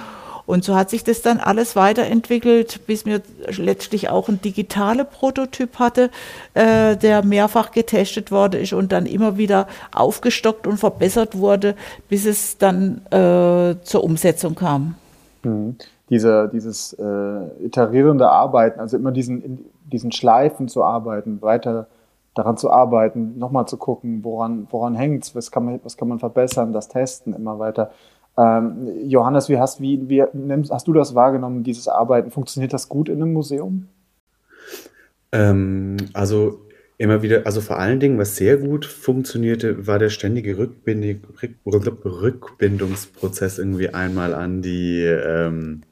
Und 0.49 0.65
so 0.65 0.75
hat 0.75 0.89
sich 0.89 1.05
das 1.05 1.21
dann 1.21 1.41
alles 1.41 1.77
weiterentwickelt, 1.77 2.87
bis 2.87 3.05
mir 3.05 3.21
letztlich 3.59 4.09
auch 4.09 4.31
ein 4.31 4.41
digitaler 4.41 5.05
Prototyp 5.05 5.79
hatte, 5.79 6.09
äh, 6.55 6.97
der 6.97 7.23
mehrfach 7.23 7.71
getestet 7.71 8.33
wurde 8.33 8.57
ist 8.57 8.73
und 8.73 8.91
dann 8.91 9.05
immer 9.05 9.37
wieder 9.37 9.69
aufgestockt 9.95 10.67
und 10.67 10.79
verbessert 10.79 11.37
wurde, 11.37 11.75
bis 12.09 12.25
es 12.25 12.57
dann 12.57 13.03
äh, 13.11 13.77
zur 13.83 14.03
Umsetzung 14.03 14.55
kam. 14.55 14.95
Mhm. 15.43 15.77
Diese, 16.09 16.49
dieses 16.51 16.95
äh, 16.95 17.65
iterierende 17.67 18.31
Arbeiten, 18.31 18.81
also 18.81 18.97
immer 18.97 19.13
diesen, 19.13 19.67
diesen 19.93 20.13
Schleifen 20.13 20.69
zu 20.69 20.83
arbeiten, 20.83 21.43
weiter 21.43 21.89
daran 22.33 22.57
zu 22.57 22.71
arbeiten, 22.71 23.39
nochmal 23.39 23.67
zu 23.67 23.77
gucken, 23.77 24.25
woran, 24.25 24.67
woran 24.71 24.95
hängt 24.95 25.25
es, 25.25 25.35
was, 25.35 25.51
kann 25.51 25.67
man, 25.67 25.81
was 25.85 25.99
kann 25.99 26.09
man 26.09 26.21
verbessern, 26.21 26.73
das 26.73 26.89
Testen 26.89 27.35
immer 27.35 27.59
weiter. 27.59 27.91
Ähm, 28.39 29.09
Johannes, 29.09 29.49
wie 29.49 29.59
hast, 29.59 29.81
wie, 29.81 30.09
wie 30.09 30.23
hast 30.23 30.87
du 30.87 30.93
das 30.93 31.15
wahrgenommen, 31.17 31.65
dieses 31.65 31.89
Arbeiten? 31.89 32.31
Funktioniert 32.31 32.73
das 32.73 32.89
gut 32.89 33.09
in 33.09 33.21
einem 33.21 33.33
Museum? 33.33 33.89
Ähm, 35.33 35.97
also 36.13 36.61
immer 36.99 37.23
wieder, 37.23 37.47
also 37.47 37.61
vor 37.61 37.79
allen 37.79 37.99
Dingen, 37.99 38.17
was 38.19 38.37
sehr 38.37 38.57
gut 38.59 38.87
funktionierte, 38.87 39.89
war 39.89 39.99
der 39.99 40.11
ständige 40.11 40.57
Rückbindung, 40.57 41.21
Rückbindungsprozess 41.65 43.59
irgendwie 43.59 43.89
einmal 43.91 44.35
an 44.35 44.63
die, 44.63 45.03
ähm, 45.03 45.83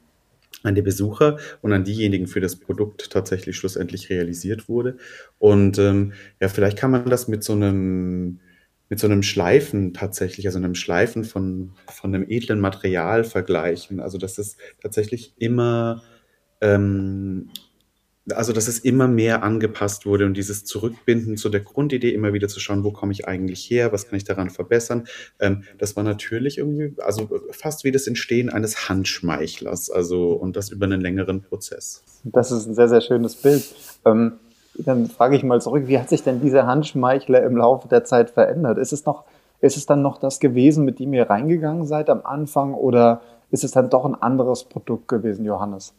an 0.63 0.77
die 0.77 0.83
Besucher 0.83 1.39
und 1.63 1.73
an 1.73 1.83
diejenigen, 1.83 2.29
für 2.29 2.41
das 2.41 2.55
Produkt 2.57 3.11
tatsächlich 3.11 3.57
schlussendlich 3.57 4.09
realisiert 4.09 4.69
wurde. 4.69 4.99
Und 5.39 5.79
ähm, 5.79 6.13
ja, 6.41 6.49
vielleicht 6.49 6.79
kann 6.79 6.93
man 6.93 7.11
das 7.11 7.27
mit 7.27 7.43
so 7.43 7.55
einem 7.55 8.39
mit 8.89 9.01
so 9.01 9.07
einem 9.07 9.23
Schleifen 9.23 9.95
tatsächlich, 9.95 10.47
also 10.47 10.59
einem 10.59 10.75
Schleifen 10.75 11.25
von, 11.25 11.73
von 11.89 12.15
einem 12.15 12.27
edlen 12.29 12.61
Material 12.61 13.25
vergleichen. 13.25 14.01
Also 14.01 14.19
dass 14.19 14.39
es 14.39 14.57
tatsächlich 14.81 15.35
immer, 15.39 16.03
ähm, 16.61 17.51
also 18.31 18.53
dass 18.53 18.69
es 18.69 18.79
immer 18.79 19.09
mehr 19.09 19.43
angepasst 19.43 20.07
wurde 20.07 20.27
und 20.27 20.37
dieses 20.37 20.65
Zurückbinden 20.65 21.37
zu 21.37 21.49
der 21.49 21.61
Grundidee, 21.61 22.11
immer 22.11 22.33
wieder 22.33 22.49
zu 22.49 22.61
schauen, 22.61 22.85
wo 22.85 22.93
komme 22.93 23.13
ich 23.13 23.27
eigentlich 23.27 23.69
her, 23.71 23.93
was 23.93 24.09
kann 24.09 24.17
ich 24.17 24.25
daran 24.25 24.51
verbessern, 24.51 25.07
ähm, 25.41 25.65
das 25.79 25.97
war 25.97 26.05
natürlich 26.05 26.59
irgendwie, 26.59 26.95
also 27.01 27.29
fast 27.51 27.85
wie 27.85 27.93
das 27.93 28.07
Entstehen 28.07 28.51
eines 28.51 28.89
Handschmeichlers, 28.89 29.91
also 29.91 30.33
und 30.33 30.57
das 30.57 30.71
über 30.71 30.87
einen 30.87 31.01
längeren 31.01 31.43
Prozess. 31.43 32.05
Das 32.25 32.51
ist 32.53 32.67
ein 32.67 32.75
sehr, 32.75 32.89
sehr 32.89 33.01
schönes 33.01 33.37
Bild. 33.37 33.65
Ähm, 34.05 34.39
dann 34.79 35.07
frage 35.07 35.37
ich 35.37 35.43
mal 35.43 35.61
zurück, 35.61 35.85
wie 35.87 35.99
hat 35.99 36.09
sich 36.09 36.23
denn 36.23 36.41
dieser 36.41 36.67
Handschmeichler 36.67 37.43
im 37.43 37.57
Laufe 37.57 37.89
der 37.89 38.05
Zeit 38.05 38.31
verändert? 38.31 38.79
Ist 38.79 38.93
es 38.93 39.05
noch, 39.05 39.25
ist 39.61 39.77
es 39.77 39.87
dann 39.87 40.03
noch 40.03 40.19
das 40.19 40.41
gewesen, 40.41 40.85
mit 40.85 40.99
dem 40.99 41.13
ihr 41.13 41.29
reingegangen 41.29 41.87
seid 41.87 42.11
am 42.11 42.23
Anfang 42.25 42.75
oder 42.75 43.21
ist 43.51 43.65
es 43.65 43.71
dann 43.71 43.91
doch 43.91 44.05
ein 44.05 44.15
anderes 44.15 44.65
Produkt 44.65 45.09
gewesen, 45.09 45.45
Johannes? 45.45 45.95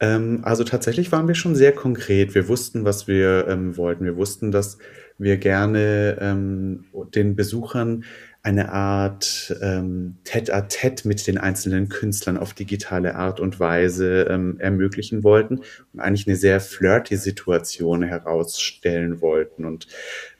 Ähm, 0.00 0.40
also 0.42 0.64
tatsächlich 0.64 1.12
waren 1.12 1.28
wir 1.28 1.34
schon 1.34 1.54
sehr 1.54 1.72
konkret. 1.72 2.34
Wir 2.34 2.48
wussten, 2.48 2.84
was 2.84 3.06
wir 3.06 3.46
ähm, 3.48 3.76
wollten. 3.76 4.04
Wir 4.04 4.16
wussten, 4.16 4.50
dass 4.50 4.78
wir 5.18 5.36
gerne 5.36 6.16
ähm, 6.20 6.86
den 7.14 7.36
Besuchern 7.36 8.04
eine 8.42 8.72
Art 8.72 9.54
ähm, 9.60 10.16
Tête-à-Tête 10.24 11.06
mit 11.06 11.26
den 11.26 11.36
einzelnen 11.36 11.90
Künstlern 11.90 12.38
auf 12.38 12.54
digitale 12.54 13.14
Art 13.14 13.38
und 13.38 13.60
Weise 13.60 14.22
ähm, 14.30 14.58
ermöglichen 14.58 15.22
wollten 15.24 15.60
und 15.92 16.00
eigentlich 16.00 16.26
eine 16.26 16.36
sehr 16.36 16.60
flirty 16.60 17.16
Situation 17.16 18.02
herausstellen 18.02 19.20
wollten. 19.20 19.66
Und 19.66 19.88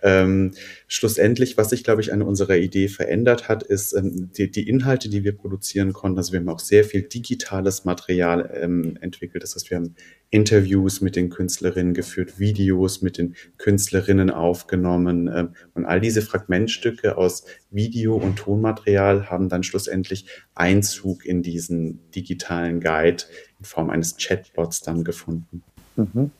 ähm, 0.03 0.53
schlussendlich, 0.87 1.57
was 1.57 1.71
sich, 1.71 1.85
glaube 1.85 2.01
ich, 2.01 2.13
an 2.13 2.23
unserer 2.23 2.57
Idee 2.57 2.89
verändert 2.89 3.49
hat, 3.49 3.63
ist 3.63 3.93
ähm, 3.93 4.31
die, 4.37 4.51
die 4.51 4.69
Inhalte, 4.69 5.09
die 5.09 5.25
wir 5.25 5.37
produzieren 5.37 5.93
konnten. 5.93 6.19
Also 6.19 6.33
wir 6.33 6.41
haben 6.41 6.49
auch 6.49 6.59
sehr 6.59 6.85
viel 6.85 7.03
digitales 7.03 7.85
Material 7.85 8.51
ähm, 8.61 8.99
entwickelt. 9.01 9.43
Das 9.43 9.55
heißt, 9.55 9.71
wir 9.71 9.77
haben 9.77 9.95
Interviews 10.31 11.01
mit 11.01 11.17
den 11.17 11.29
Künstlerinnen 11.29 11.93
geführt, 11.93 12.39
Videos 12.39 13.03
mit 13.03 13.19
den 13.19 13.35
Künstlerinnen 13.59 14.31
aufgenommen. 14.31 15.29
Ähm, 15.33 15.55
und 15.75 15.85
all 15.85 16.01
diese 16.01 16.23
Fragmentstücke 16.23 17.19
aus 17.19 17.45
Video- 17.71 18.17
und 18.17 18.37
Tonmaterial 18.37 19.29
haben 19.29 19.49
dann 19.49 19.63
schlussendlich 19.63 20.27
Einzug 20.55 21.25
in 21.25 21.43
diesen 21.43 22.11
digitalen 22.13 22.81
Guide 22.81 23.25
in 23.59 23.65
Form 23.65 23.91
eines 23.91 24.17
Chatbots 24.17 24.81
dann 24.83 25.05
gefunden. 25.05 25.63
Mhm. 25.97 26.31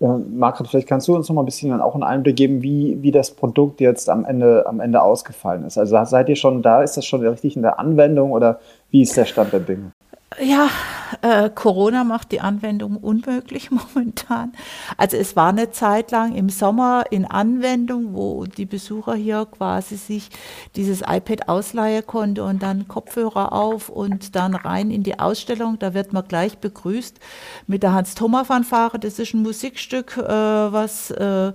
Äh, 0.00 0.06
Margret, 0.06 0.68
vielleicht 0.68 0.88
kannst 0.88 1.08
du 1.08 1.14
uns 1.14 1.28
noch 1.28 1.36
mal 1.36 1.42
ein 1.42 1.46
bisschen 1.46 1.70
dann 1.70 1.80
auch 1.80 1.94
einen 1.94 2.02
Einblick 2.02 2.36
geben, 2.36 2.62
wie, 2.62 2.98
wie 3.02 3.10
das 3.10 3.30
Produkt 3.30 3.80
jetzt 3.80 4.08
am 4.08 4.24
Ende, 4.24 4.66
am 4.66 4.80
Ende 4.80 5.02
ausgefallen 5.02 5.64
ist. 5.64 5.78
Also 5.78 6.02
seid 6.04 6.28
ihr 6.28 6.36
schon 6.36 6.62
da? 6.62 6.82
Ist 6.82 6.96
das 6.96 7.04
schon 7.04 7.26
richtig 7.26 7.56
in 7.56 7.62
der 7.62 7.78
Anwendung 7.78 8.32
oder 8.32 8.60
wie 8.90 9.02
ist 9.02 9.16
der 9.16 9.26
Stand 9.26 9.52
der 9.52 9.60
Dinge? 9.60 9.92
Ja, 10.38 10.70
äh, 11.22 11.50
Corona 11.50 12.04
macht 12.04 12.30
die 12.30 12.40
Anwendung 12.40 12.96
unmöglich 12.96 13.70
momentan. 13.94 14.52
Also 14.96 15.16
es 15.16 15.34
war 15.34 15.48
eine 15.48 15.72
Zeit 15.72 16.12
lang 16.12 16.36
im 16.36 16.48
Sommer 16.48 17.04
in 17.10 17.24
Anwendung, 17.24 18.14
wo 18.14 18.44
die 18.44 18.64
Besucher 18.64 19.14
hier 19.14 19.44
quasi 19.46 19.96
sich 19.96 20.30
dieses 20.76 21.00
iPad 21.00 21.48
ausleihen 21.48 22.06
konnte 22.06 22.44
und 22.44 22.62
dann 22.62 22.86
Kopfhörer 22.86 23.52
auf 23.52 23.88
und 23.88 24.36
dann 24.36 24.54
rein 24.54 24.92
in 24.92 25.02
die 25.02 25.18
Ausstellung. 25.18 25.80
Da 25.80 25.94
wird 25.94 26.12
man 26.12 26.26
gleich 26.26 26.58
begrüßt 26.58 27.18
mit 27.66 27.82
der 27.82 27.92
Hans-Thoma-Fanfare. 27.92 29.00
Das 29.00 29.18
ist 29.18 29.34
ein 29.34 29.42
Musikstück, 29.42 30.16
äh, 30.16 30.22
was 30.22 31.10
äh, 31.10 31.52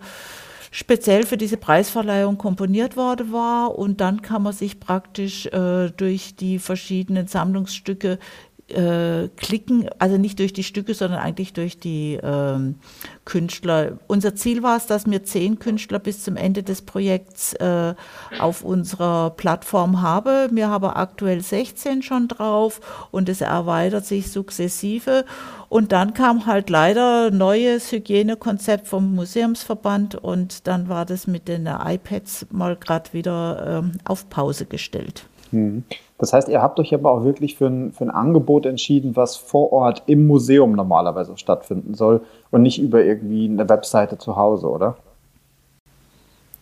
speziell 0.69 1.25
für 1.25 1.37
diese 1.37 1.55
Preisverleihung 1.55 2.37
komponiert 2.37 2.97
worden 2.97 3.31
war. 3.31 3.79
Und 3.79 4.01
dann 4.01 4.21
kann 4.21 4.43
man 4.43 4.51
sich 4.51 4.81
praktisch 4.81 5.45
äh, 5.45 5.91
durch 5.91 6.35
die 6.35 6.59
verschiedenen 6.59 7.27
Sammlungsstücke 7.27 8.19
äh, 8.67 9.27
klicken, 9.35 9.89
also 9.99 10.17
nicht 10.17 10.39
durch 10.39 10.51
die 10.51 10.63
Stücke, 10.63 10.93
sondern 10.95 11.19
eigentlich 11.19 11.53
durch 11.53 11.77
die 11.77 12.19
ähm, 12.21 12.75
Künstler. 13.23 13.99
Unser 14.07 14.35
Ziel 14.35 14.63
war 14.63 14.77
es, 14.77 14.87
dass 14.87 15.05
wir 15.05 15.23
zehn 15.23 15.59
Künstler 15.59 15.99
bis 15.99 16.23
zum 16.23 16.35
Ende 16.35 16.63
des 16.63 16.81
Projekts 16.81 17.53
äh, 17.53 17.93
auf 18.39 18.63
unserer 18.63 19.29
Plattform 19.31 20.01
haben. 20.01 20.55
Wir 20.55 20.69
haben 20.69 20.85
aktuell 20.85 21.41
16 21.41 22.01
schon 22.01 22.27
drauf 22.27 22.81
und 23.11 23.29
es 23.29 23.41
erweitert 23.41 24.05
sich 24.05 24.31
sukzessive. 24.31 25.25
Und 25.69 25.91
dann 25.91 26.13
kam 26.13 26.45
halt 26.45 26.69
leider 26.69 27.31
neues 27.31 27.91
Hygienekonzept 27.91 28.87
vom 28.87 29.13
Museumsverband 29.13 30.15
und 30.15 30.67
dann 30.67 30.89
war 30.89 31.05
das 31.05 31.27
mit 31.27 31.47
den 31.47 31.67
iPads 31.67 32.47
mal 32.51 32.75
gerade 32.75 33.13
wieder 33.13 33.81
ähm, 33.83 33.91
auf 34.05 34.29
Pause 34.29 34.65
gestellt. 34.65 35.25
Mhm. 35.51 35.83
Das 36.17 36.31
heißt, 36.31 36.47
ihr 36.47 36.61
habt 36.61 36.79
euch 36.79 36.93
aber 36.93 37.11
auch 37.11 37.23
wirklich 37.23 37.55
für 37.55 37.67
ein, 37.67 37.91
für 37.91 38.05
ein 38.05 38.09
Angebot 38.09 38.65
entschieden, 38.65 39.15
was 39.15 39.35
vor 39.35 39.73
Ort 39.73 40.03
im 40.05 40.27
Museum 40.27 40.71
normalerweise 40.73 41.37
stattfinden 41.37 41.93
soll 41.93 42.21
und 42.51 42.61
nicht 42.61 42.81
über 42.81 43.03
irgendwie 43.03 43.45
eine 43.45 43.67
Webseite 43.67 44.17
zu 44.17 44.37
Hause, 44.37 44.69
oder? 44.69 44.95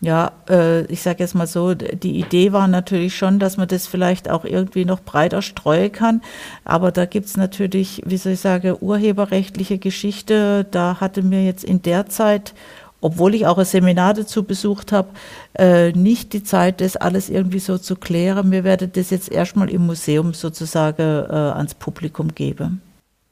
Ja, 0.03 0.33
äh, 0.49 0.81
ich 0.87 1.01
sage 1.01 1.19
jetzt 1.19 1.33
mal 1.33 1.47
so, 1.47 1.75
die 1.75 2.19
Idee 2.19 2.51
war 2.51 2.67
natürlich 2.67 3.15
schon, 3.15 3.39
dass 3.39 3.55
man 3.55 3.69
das 3.69 3.87
vielleicht 3.87 4.29
auch 4.29 4.43
irgendwie 4.43 4.83
noch 4.83 4.99
breiter 4.99 5.41
streuen 5.41 5.93
kann. 5.93 6.21
Aber 6.65 6.91
da 6.91 7.05
gibt 7.05 7.27
es 7.27 7.37
natürlich, 7.37 8.01
wie 8.05 8.17
soll 8.17 8.33
ich 8.33 8.41
sagen, 8.41 8.75
urheberrechtliche 8.81 9.77
Geschichte. 9.77 10.65
Da 10.69 10.99
hatte 10.99 11.23
mir 11.23 11.45
jetzt 11.45 11.63
in 11.63 11.83
der 11.83 12.07
Zeit 12.07 12.53
obwohl 13.03 13.35
ich 13.35 13.45
auch 13.45 13.57
ein 13.57 13.65
Seminar 13.65 14.13
dazu 14.13 14.43
besucht 14.43 14.91
habe, 14.93 15.09
äh, 15.59 15.91
nicht 15.91 16.31
die 16.31 16.43
Zeit, 16.43 16.79
das 16.79 16.95
alles 16.95 17.29
irgendwie 17.29 17.59
so 17.59 17.77
zu 17.77 17.95
klären. 17.97 18.49
Mir 18.49 18.63
werde 18.63 18.87
das 18.87 19.09
jetzt 19.09 19.29
erstmal 19.29 19.69
im 19.69 19.85
Museum 19.85 20.33
sozusagen 20.33 21.01
äh, 21.01 21.33
ans 21.33 21.75
Publikum 21.75 22.33
geben. 22.33 22.81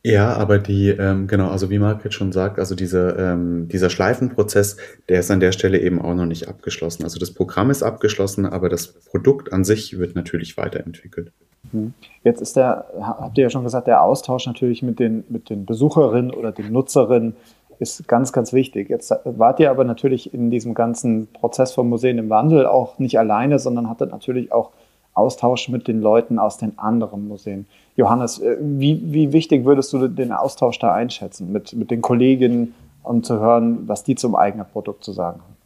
Ja, 0.03 0.33
aber 0.33 0.57
die, 0.57 0.89
ähm, 0.89 1.27
genau, 1.27 1.49
also 1.49 1.69
wie 1.69 1.79
Margret 1.79 2.13
schon 2.13 2.31
sagt, 2.31 2.59
also 2.59 2.75
diese, 2.75 3.15
ähm, 3.19 3.67
dieser 3.67 3.89
Schleifenprozess, 3.89 4.77
der 5.07 5.19
ist 5.19 5.31
an 5.31 5.39
der 5.39 5.51
Stelle 5.51 5.79
eben 5.79 6.01
auch 6.01 6.15
noch 6.15 6.25
nicht 6.25 6.49
abgeschlossen. 6.49 7.03
Also 7.03 7.19
das 7.19 7.31
Programm 7.31 7.69
ist 7.69 7.83
abgeschlossen, 7.83 8.47
aber 8.47 8.67
das 8.67 8.87
Produkt 8.87 9.53
an 9.53 9.63
sich 9.63 9.99
wird 9.99 10.15
natürlich 10.15 10.57
weiterentwickelt. 10.57 11.31
Hm. 11.71 11.93
Jetzt 12.23 12.41
ist 12.41 12.55
der, 12.57 12.87
habt 12.99 13.37
ihr 13.37 13.43
ja 13.43 13.49
schon 13.51 13.63
gesagt, 13.63 13.87
der 13.87 14.01
Austausch 14.01 14.47
natürlich 14.47 14.81
mit 14.81 14.99
den, 14.99 15.23
mit 15.29 15.49
den 15.49 15.65
Besucherinnen 15.65 16.31
oder 16.31 16.51
den 16.51 16.71
Nutzerinnen 16.73 17.35
ist 17.81 18.07
ganz, 18.07 18.31
ganz 18.31 18.53
wichtig. 18.53 18.89
Jetzt 18.89 19.11
wart 19.25 19.59
ihr 19.59 19.71
aber 19.71 19.83
natürlich 19.83 20.33
in 20.33 20.51
diesem 20.51 20.73
ganzen 20.73 21.27
Prozess 21.33 21.73
vom 21.73 21.89
Museen 21.89 22.19
im 22.19 22.29
Wandel 22.29 22.67
auch 22.67 23.00
nicht 23.00 23.17
alleine, 23.17 23.57
sondern 23.59 23.89
hattet 23.89 24.11
natürlich 24.11 24.51
auch 24.51 24.69
Austausch 25.13 25.67
mit 25.67 25.88
den 25.88 26.00
Leuten 26.00 26.39
aus 26.39 26.57
den 26.57 26.77
anderen 26.79 27.27
Museen. 27.27 27.65
Johannes, 27.97 28.39
äh, 28.39 28.55
wie, 28.61 29.01
wie 29.11 29.33
wichtig 29.33 29.65
würdest 29.65 29.91
du 29.91 30.07
den 30.07 30.31
Austausch 30.31 30.79
da 30.79 30.93
einschätzen 30.93 31.51
mit, 31.51 31.73
mit 31.73 31.91
den 31.91 32.01
Kolleginnen, 32.01 32.73
um 33.03 33.23
zu 33.23 33.39
hören, 33.39 33.88
was 33.88 34.03
die 34.03 34.15
zum 34.15 34.35
eigenen 34.35 34.65
Produkt 34.67 35.03
zu 35.03 35.11
sagen 35.11 35.41
haben? 35.41 35.57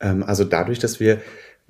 Ähm, 0.00 0.24
also 0.26 0.44
dadurch, 0.44 0.80
dass 0.80 0.98
wir 0.98 1.18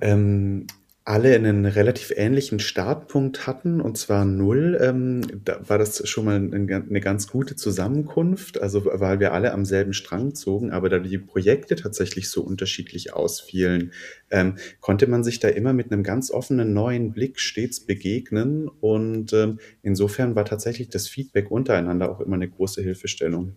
ähm, 0.01 0.67
alle 1.07 1.35
einen 1.35 1.67
relativ 1.67 2.13
ähnlichen 2.17 2.61
Startpunkt 2.61 3.47
hatten, 3.47 3.83
und 3.83 3.99
zwar 3.99 4.25
null, 4.25 4.79
ähm, 4.81 5.21
da 5.45 5.61
war 5.69 5.77
das 5.77 6.09
schon 6.09 6.25
mal 6.25 6.37
eine 6.37 7.01
ganz 7.01 7.29
gute 7.29 7.57
Zusammenkunft, 7.57 8.59
also 8.59 8.87
weil 8.87 9.21
wir 9.21 9.35
alle 9.35 9.53
am 9.53 9.67
selben 9.67 9.93
Strang 9.93 10.35
zogen, 10.35 10.71
aber 10.73 10.89
da 10.89 10.99
die 10.99 11.19
Projekte 11.19 11.77
tatsächlich 11.77 12.31
so 12.31 12.43
unterschiedlich 12.43 13.13
ausfielen, 13.13 13.93
ähm, 14.31 14.57
konnte 14.81 15.07
man 15.07 15.25
sich 15.25 15.41
da 15.41 15.49
immer 15.49 15.75
mit 15.75 15.93
einem 15.93 16.05
ganz 16.05 16.31
offenen 16.31 16.73
neuen 16.73 17.13
Blick 17.13 17.39
stets 17.39 17.81
begegnen 17.81 18.69
und 18.81 19.35
ähm, 19.35 19.59
insofern 19.83 20.35
war 20.35 20.47
tatsächlich 20.47 20.89
das 20.89 21.07
Feedback 21.07 21.51
untereinander 21.51 22.11
auch 22.11 22.21
immer 22.21 22.37
eine 22.37 22.49
große 22.49 22.81
Hilfestellung. 22.81 23.57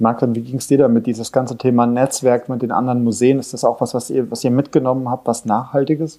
Martin, 0.00 0.34
wie 0.34 0.40
ging 0.40 0.56
es 0.56 0.66
dir 0.66 0.78
damit, 0.78 1.06
dieses 1.06 1.30
ganze 1.30 1.56
Thema 1.56 1.86
Netzwerk 1.86 2.48
mit 2.48 2.62
den 2.62 2.72
anderen 2.72 3.04
Museen? 3.04 3.38
Ist 3.38 3.52
das 3.52 3.64
auch 3.64 3.80
was, 3.80 3.94
was 3.94 4.10
ihr, 4.10 4.28
was 4.30 4.42
ihr 4.42 4.50
mitgenommen 4.50 5.08
habt, 5.08 5.28
was 5.28 5.44
Nachhaltiges? 5.44 6.18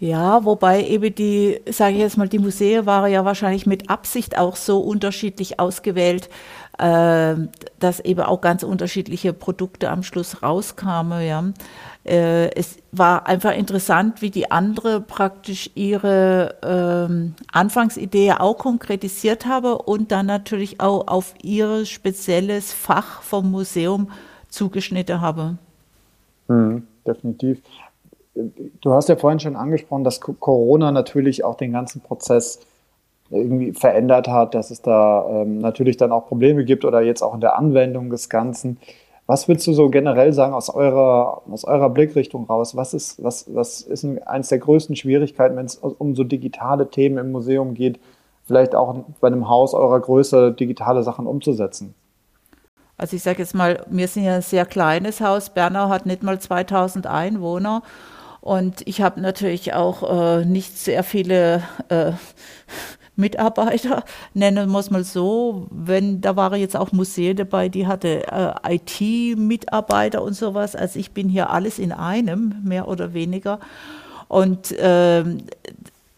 Ja, 0.00 0.46
wobei 0.46 0.86
eben 0.86 1.14
die, 1.14 1.60
sage 1.70 1.96
ich 1.96 2.00
jetzt 2.00 2.16
mal, 2.16 2.26
die 2.26 2.38
Museen 2.38 2.86
waren 2.86 3.12
ja 3.12 3.26
wahrscheinlich 3.26 3.66
mit 3.66 3.90
Absicht 3.90 4.38
auch 4.38 4.56
so 4.56 4.80
unterschiedlich 4.80 5.60
ausgewählt, 5.60 6.30
äh, 6.78 7.34
dass 7.78 8.00
eben 8.00 8.22
auch 8.22 8.40
ganz 8.40 8.62
unterschiedliche 8.62 9.34
Produkte 9.34 9.90
am 9.90 10.02
Schluss 10.02 10.42
rauskamen. 10.42 11.26
Ja. 11.26 11.44
Äh, 12.04 12.50
es 12.54 12.78
war 12.92 13.26
einfach 13.26 13.54
interessant, 13.54 14.22
wie 14.22 14.30
die 14.30 14.50
andere 14.50 15.02
praktisch 15.02 15.70
ihre 15.74 16.54
ähm, 16.62 17.34
Anfangsidee 17.52 18.32
auch 18.32 18.56
konkretisiert 18.56 19.44
habe 19.44 19.76
und 19.76 20.12
dann 20.12 20.24
natürlich 20.24 20.80
auch 20.80 21.08
auf 21.08 21.34
ihr 21.42 21.84
spezielles 21.84 22.72
Fach 22.72 23.20
vom 23.20 23.50
Museum 23.50 24.10
zugeschnitten 24.48 25.20
habe. 25.20 25.58
Mhm, 26.48 26.86
definitiv 27.06 27.60
du 28.34 28.92
hast 28.92 29.08
ja 29.08 29.16
vorhin 29.16 29.40
schon 29.40 29.56
angesprochen, 29.56 30.04
dass 30.04 30.20
Corona 30.20 30.92
natürlich 30.92 31.44
auch 31.44 31.56
den 31.56 31.72
ganzen 31.72 32.00
Prozess 32.00 32.60
irgendwie 33.30 33.72
verändert 33.72 34.28
hat, 34.28 34.54
dass 34.54 34.70
es 34.70 34.82
da 34.82 35.24
ähm, 35.28 35.58
natürlich 35.58 35.96
dann 35.96 36.12
auch 36.12 36.26
Probleme 36.26 36.64
gibt 36.64 36.84
oder 36.84 37.00
jetzt 37.00 37.22
auch 37.22 37.34
in 37.34 37.40
der 37.40 37.56
Anwendung 37.56 38.10
des 38.10 38.28
Ganzen. 38.28 38.78
Was 39.26 39.46
würdest 39.46 39.66
du 39.68 39.72
so 39.72 39.90
generell 39.90 40.32
sagen 40.32 40.54
aus 40.54 40.68
eurer, 40.68 41.42
aus 41.50 41.64
eurer 41.64 41.90
Blickrichtung 41.90 42.46
raus? 42.46 42.74
Was 42.74 42.94
ist, 42.94 43.22
was, 43.22 43.46
was 43.54 43.82
ist 43.82 44.04
eines 44.26 44.48
der 44.48 44.58
größten 44.58 44.96
Schwierigkeiten, 44.96 45.56
wenn 45.56 45.66
es 45.66 45.76
um 45.76 46.16
so 46.16 46.24
digitale 46.24 46.90
Themen 46.90 47.18
im 47.18 47.30
Museum 47.30 47.74
geht? 47.74 48.00
vielleicht 48.50 48.74
auch 48.74 49.04
bei 49.20 49.28
einem 49.28 49.48
Haus 49.48 49.74
eurer 49.74 50.00
Größe 50.00 50.50
digitale 50.50 51.04
Sachen 51.04 51.28
umzusetzen? 51.28 51.94
Also 52.96 53.14
ich 53.14 53.22
sage 53.22 53.38
jetzt 53.38 53.54
mal, 53.54 53.86
wir 53.88 54.08
sind 54.08 54.24
ja 54.24 54.34
ein 54.34 54.42
sehr 54.42 54.66
kleines 54.66 55.20
Haus. 55.20 55.50
Bernau 55.50 55.88
hat 55.88 56.04
nicht 56.04 56.24
mal 56.24 56.40
2000 56.40 57.06
Einwohner. 57.06 57.82
Und 58.40 58.86
ich 58.86 59.02
habe 59.02 59.20
natürlich 59.20 59.74
auch 59.74 60.38
äh, 60.38 60.44
nicht 60.44 60.78
sehr 60.78 61.04
viele 61.04 61.62
äh, 61.88 62.12
Mitarbeiter, 63.16 64.04
nennen 64.34 64.70
wir 64.70 64.78
es 64.78 64.90
mal 64.90 65.04
so. 65.04 65.66
Wenn, 65.70 66.20
da 66.20 66.36
waren 66.36 66.58
jetzt 66.58 66.76
auch 66.76 66.90
Museen 66.92 67.36
dabei, 67.36 67.68
die 67.68 67.86
hatte 67.86 68.26
äh, 68.26 68.76
IT-Mitarbeiter 68.76 70.22
und 70.22 70.34
sowas. 70.34 70.74
Also 70.74 70.98
ich 70.98 71.12
bin 71.12 71.28
hier 71.28 71.50
alles 71.50 71.78
in 71.78 71.92
einem, 71.92 72.54
mehr 72.64 72.88
oder 72.88 73.12
weniger. 73.12 73.60
Und 74.28 74.72
äh, 74.72 75.22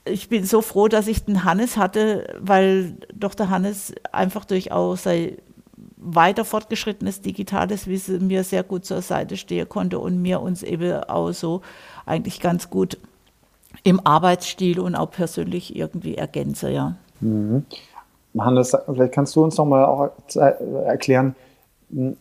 ich 0.04 0.28
bin 0.28 0.44
so 0.44 0.62
froh, 0.62 0.88
dass 0.88 1.08
ich 1.08 1.24
den 1.24 1.44
Hannes 1.44 1.76
hatte, 1.76 2.36
weil 2.38 2.96
doch 3.14 3.34
der 3.34 3.50
Hannes 3.50 3.94
einfach 4.12 4.44
durchaus 4.44 5.04
sein 5.04 5.38
weiter 6.04 6.44
fortgeschrittenes 6.44 7.20
digitales 7.20 7.86
Wissen 7.86 8.26
mir 8.26 8.44
sehr 8.44 8.62
gut 8.62 8.84
zur 8.84 9.02
Seite 9.02 9.36
stehen 9.36 9.68
konnte 9.68 9.98
und 9.98 10.20
mir 10.20 10.40
uns 10.40 10.62
eben 10.62 11.04
auch 11.04 11.32
so 11.32 11.62
eigentlich 12.06 12.40
ganz 12.40 12.70
gut 12.70 12.98
im 13.84 14.04
Arbeitsstil 14.04 14.80
und 14.80 14.94
auch 14.94 15.10
persönlich 15.10 15.76
irgendwie 15.76 16.16
ergänze, 16.16 16.70
ja. 16.70 16.96
Mhm. 17.20 17.64
Hannes, 18.38 18.76
vielleicht 18.86 19.12
kannst 19.12 19.36
du 19.36 19.44
uns 19.44 19.56
noch 19.58 19.66
mal 19.66 19.84
auch 19.84 20.10
erklären, 20.86 21.34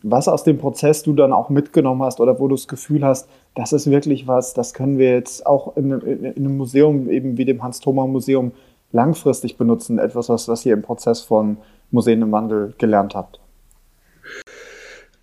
was 0.02 0.28
aus 0.28 0.44
dem 0.44 0.58
Prozess 0.58 1.02
du 1.02 1.14
dann 1.14 1.32
auch 1.32 1.48
mitgenommen 1.48 2.02
hast 2.02 2.20
oder 2.20 2.38
wo 2.38 2.46
du 2.48 2.56
das 2.56 2.68
Gefühl 2.68 3.04
hast, 3.04 3.28
das 3.54 3.72
ist 3.72 3.90
wirklich 3.90 4.28
was, 4.28 4.52
das 4.52 4.74
können 4.74 4.98
wir 4.98 5.12
jetzt 5.12 5.46
auch 5.46 5.76
in, 5.76 5.90
in, 5.92 6.24
in 6.24 6.44
einem 6.44 6.56
Museum, 6.58 7.08
eben 7.08 7.38
wie 7.38 7.46
dem 7.46 7.62
Hans-Thoma-Museum, 7.62 8.52
langfristig 8.92 9.56
benutzen. 9.56 9.98
Etwas, 9.98 10.28
was, 10.28 10.48
was 10.48 10.66
ihr 10.66 10.74
im 10.74 10.82
Prozess 10.82 11.22
von 11.22 11.56
Museen 11.90 12.20
im 12.20 12.32
Wandel 12.32 12.74
gelernt 12.76 13.14
habt. 13.14 13.40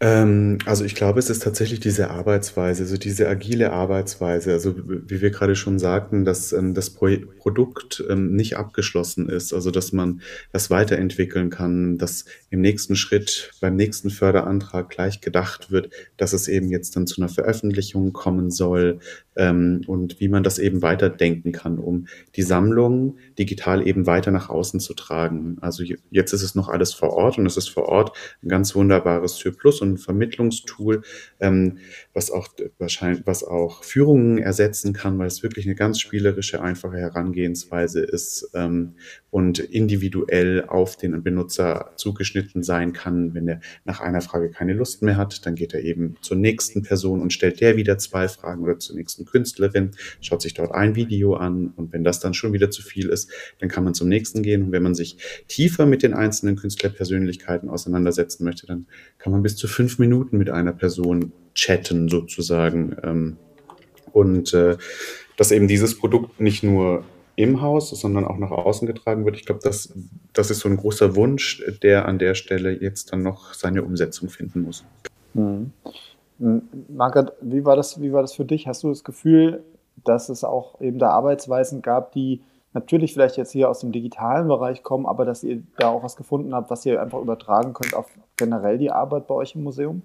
Ähm, 0.02 0.60
also 0.66 0.86
ich 0.86 0.96
glaube, 0.96 1.20
es 1.20 1.30
ist 1.30 1.44
tatsächlich 1.44 1.82
diese 1.82 2.10
Arbeitsweise, 2.10 2.84
also 2.84 2.96
diese 2.96 3.28
agile 3.28 3.74
Arbeitsweise, 3.74 4.54
also 4.54 4.76
wie 4.78 5.20
wir 5.20 5.30
gerade 5.30 5.58
schon 5.58 5.78
sagten, 5.78 6.24
dass 6.24 6.54
ähm, 6.54 6.74
das 6.74 6.90
Pro 6.90 7.10
Produkt 7.38 8.04
ähm, 8.10 8.36
nicht 8.36 8.56
abgeschlossen 8.56 9.28
ist, 9.28 9.54
also 9.54 9.72
dass 9.72 9.92
man 9.92 10.22
das 10.54 10.70
weiterentwickeln 10.70 11.50
kann, 11.50 11.98
dass 11.98 12.26
im 12.50 12.62
nächsten 12.62 12.96
Schritt 12.96 13.52
beim 13.60 13.76
nächsten 13.76 14.10
Förderantrag 14.10 14.90
gleich 14.90 15.20
gedacht 15.20 15.70
wird, 15.70 15.90
dass 16.16 16.32
es 16.32 16.48
eben 16.48 16.70
jetzt 16.70 16.96
dann 16.96 17.08
zu 17.08 17.22
einer 17.22 17.30
Veröffentlichung 17.30 18.14
kommen 18.14 18.52
soll 18.52 19.00
ähm, 19.36 19.82
und 19.88 20.20
wie 20.20 20.28
man 20.28 20.44
das 20.44 20.60
eben 20.60 20.82
weiterdenken 20.82 21.52
kann, 21.52 21.80
um 21.80 22.08
die 22.36 22.44
Sammlung 22.44 23.18
digital 23.38 23.86
eben 23.86 24.06
weiter 24.06 24.32
nach 24.32 24.50
außen 24.50 24.80
zu 24.80 24.94
tragen. 24.94 25.58
Also 25.62 25.84
jetzt 26.12 26.34
ist 26.34 26.44
es 26.44 26.56
noch 26.56 26.70
alles 26.70 26.94
vor 26.94 27.12
Ort 27.12 27.38
und 27.38 27.46
es 27.46 27.58
ist 27.58 27.70
vor 27.70 27.88
Ort 27.88 28.16
ein 28.44 28.50
ganz 28.50 28.76
wunderbares 28.76 29.44
Plus 29.58 29.82
und 29.82 29.89
ein 29.94 29.98
Vermittlungstool, 29.98 31.02
ähm, 31.40 31.78
was 32.14 32.32
auch 32.32 32.50
wahrscheinlich, 32.78 33.26
was 33.26 33.44
auch 33.44 33.84
Führungen 33.84 34.38
ersetzen 34.38 34.94
kann, 34.94 35.18
weil 35.20 35.28
es 35.28 35.44
wirklich 35.44 35.66
eine 35.66 35.76
ganz 35.76 36.00
spielerische, 36.00 36.62
einfache 36.62 36.98
Herangehensweise 36.98 38.02
ist 38.02 38.52
ähm, 38.54 38.96
und 39.32 39.60
individuell 39.60 40.66
auf 40.68 40.98
den 40.98 41.22
Benutzer 41.24 41.92
zugeschnitten 41.96 42.64
sein 42.64 42.94
kann. 42.94 43.34
Wenn 43.34 43.48
er 43.48 43.62
nach 43.86 44.00
einer 44.00 44.22
Frage 44.22 44.50
keine 44.50 44.74
Lust 44.74 45.02
mehr 45.02 45.18
hat, 45.18 45.46
dann 45.46 45.56
geht 45.56 45.74
er 45.74 45.82
eben 45.82 46.16
zur 46.22 46.38
nächsten 46.38 46.84
Person 46.84 47.22
und 47.22 47.34
stellt 47.34 47.62
der 47.62 47.76
wieder 47.76 47.98
zwei 47.98 48.28
Fragen 48.28 48.64
oder 48.64 48.80
zur 48.80 48.96
nächsten 48.96 49.26
Künstlerin, 49.26 49.92
schaut 50.22 50.42
sich 50.42 50.54
dort 50.54 50.72
ein 50.74 50.96
Video 50.96 51.36
an 51.36 51.74
und 51.76 51.94
wenn 51.94 52.04
das 52.04 52.20
dann 52.20 52.34
schon 52.34 52.54
wieder 52.54 52.72
zu 52.72 52.82
viel 52.82 53.10
ist, 53.10 53.32
dann 53.60 53.70
kann 53.70 53.84
man 53.84 53.94
zum 53.94 54.10
nächsten 54.10 54.44
gehen 54.44 54.64
und 54.64 54.72
wenn 54.72 54.84
man 54.84 54.96
sich 54.96 55.18
tiefer 55.48 55.86
mit 55.86 56.04
den 56.04 56.14
einzelnen 56.14 56.56
Künstlerpersönlichkeiten 56.56 57.70
auseinandersetzen 57.70 58.44
möchte, 58.44 58.68
dann 58.68 58.88
kann 59.18 59.32
man 59.32 59.44
bis 59.44 59.56
zu 59.56 59.68
fünf 59.80 59.98
Minuten 59.98 60.38
mit 60.38 60.50
einer 60.50 60.74
Person 60.74 61.32
chatten 61.56 62.10
sozusagen. 62.10 62.98
Ähm, 63.02 63.38
und 64.12 64.54
äh, 64.54 64.76
dass 65.38 65.54
eben 65.54 65.70
dieses 65.70 65.98
Produkt 65.98 66.42
nicht 66.42 66.64
nur 66.64 67.06
im 67.38 67.62
Haus, 67.62 67.92
sondern 67.92 68.26
auch 68.26 68.38
nach 68.38 68.52
außen 68.52 68.86
getragen 68.86 69.24
wird. 69.24 69.38
Ich 69.38 69.46
glaube, 69.46 69.62
das, 69.64 69.94
das 70.34 70.52
ist 70.52 70.60
so 70.60 70.68
ein 70.68 70.76
großer 70.76 71.16
Wunsch, 71.16 71.64
der 71.82 72.10
an 72.10 72.20
der 72.20 72.36
Stelle 72.36 72.78
jetzt 72.78 73.14
dann 73.14 73.24
noch 73.24 73.54
seine 73.54 73.84
Umsetzung 73.84 74.28
finden 74.28 74.64
muss. 74.64 74.84
Mhm. 75.34 75.72
Margaret, 76.90 77.32
wie 77.40 77.64
war, 77.64 77.78
das, 77.78 78.02
wie 78.02 78.12
war 78.12 78.22
das 78.22 78.34
für 78.34 78.44
dich? 78.44 78.68
Hast 78.68 78.84
du 78.84 78.90
das 78.90 79.06
Gefühl, 79.06 79.64
dass 80.04 80.28
es 80.28 80.44
auch 80.44 80.82
eben 80.82 81.00
da 81.00 81.12
Arbeitsweisen 81.12 81.82
gab, 81.82 82.12
die 82.12 82.42
natürlich 82.74 83.14
vielleicht 83.14 83.38
jetzt 83.38 83.52
hier 83.52 83.70
aus 83.70 83.80
dem 83.80 83.92
digitalen 83.92 84.48
Bereich 84.48 84.84
kommen, 84.84 85.06
aber 85.06 85.26
dass 85.26 85.44
ihr 85.44 85.64
da 85.78 85.90
auch 85.90 86.04
was 86.04 86.16
gefunden 86.16 86.54
habt, 86.54 86.70
was 86.70 86.86
ihr 86.86 87.02
einfach 87.02 87.20
übertragen 87.20 87.74
könnt 87.74 87.94
auf 87.94 88.08
generell 88.38 88.78
die 88.78 88.92
Arbeit 88.92 89.28
bei 89.28 89.36
euch 89.36 89.56
im 89.56 89.64
Museum? 89.64 90.02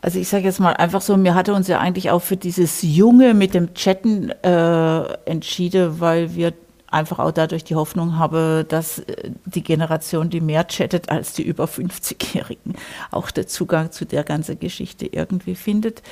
Also 0.00 0.20
ich 0.20 0.28
sage 0.28 0.44
jetzt 0.44 0.60
mal 0.60 0.74
einfach 0.74 1.00
so, 1.00 1.16
mir 1.16 1.34
hatte 1.34 1.54
uns 1.54 1.66
ja 1.66 1.80
eigentlich 1.80 2.10
auch 2.10 2.22
für 2.22 2.36
dieses 2.36 2.82
Junge 2.82 3.34
mit 3.34 3.52
dem 3.52 3.74
Chatten 3.74 4.30
äh, 4.30 5.02
entschieden, 5.24 6.00
weil 6.00 6.36
wir 6.36 6.52
einfach 6.90 7.18
auch 7.18 7.32
dadurch 7.32 7.64
die 7.64 7.74
Hoffnung 7.74 8.16
haben, 8.16 8.66
dass 8.68 9.00
äh, 9.00 9.30
die 9.44 9.62
Generation, 9.62 10.30
die 10.30 10.40
mehr 10.40 10.64
chattet 10.64 11.08
als 11.10 11.32
die 11.32 11.42
über 11.42 11.64
50-Jährigen, 11.64 12.74
auch 13.10 13.30
der 13.30 13.46
Zugang 13.46 13.90
zu 13.90 14.04
der 14.04 14.24
ganzen 14.24 14.58
Geschichte 14.58 15.06
irgendwie 15.06 15.54
findet. 15.54 16.02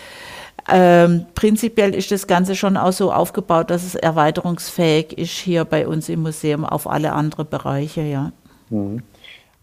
Ähm, 0.69 1.27
prinzipiell 1.35 1.95
ist 1.95 2.11
das 2.11 2.27
Ganze 2.27 2.55
schon 2.55 2.77
auch 2.77 2.93
so 2.93 3.13
aufgebaut, 3.13 3.71
dass 3.71 3.85
es 3.85 3.95
erweiterungsfähig 3.95 5.17
ist 5.17 5.31
hier 5.31 5.65
bei 5.65 5.87
uns 5.87 6.09
im 6.09 6.23
Museum 6.23 6.65
auf 6.65 6.89
alle 6.89 7.13
anderen 7.13 7.49
Bereiche, 7.49 8.03
ja. 8.03 8.33
Mhm. 8.71 9.03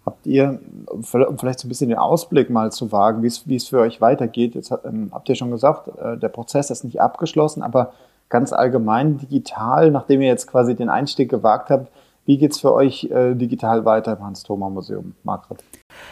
Habt 0.06 0.26
ihr, 0.26 0.60
um 0.88 1.04
vielleicht 1.04 1.60
so 1.60 1.68
ein 1.68 1.70
bisschen 1.70 1.90
den 1.90 1.98
Ausblick 1.98 2.50
mal 2.50 2.72
zu 2.74 2.92
wagen, 2.92 3.24
wie 3.24 3.56
es 3.56 3.68
für 3.68 3.80
euch 3.80 4.02
weitergeht? 4.02 4.54
Jetzt 4.54 4.74
ähm, 4.84 5.10
habt 5.14 5.30
ihr 5.30 5.36
schon 5.36 5.52
gesagt, 5.52 5.88
äh, 5.98 6.18
der 6.18 6.28
Prozess 6.28 6.70
ist 6.70 6.84
nicht 6.84 7.00
abgeschlossen, 7.00 7.64
aber 7.64 7.94
ganz 8.28 8.52
allgemein 8.52 9.18
digital, 9.18 9.92
nachdem 9.92 10.22
ihr 10.22 10.28
jetzt 10.28 10.48
quasi 10.48 10.76
den 10.76 10.90
Einstieg 10.90 11.30
gewagt 11.30 11.70
habt, 11.70 11.90
wie 12.26 12.38
geht 12.38 12.52
es 12.52 12.60
für 12.60 12.74
euch 12.74 13.06
äh, 13.06 13.34
digital 13.36 13.86
weiter 13.86 14.18
im 14.18 14.24
Hans-Thoma-Museum, 14.24 15.14
Margret? 15.24 15.64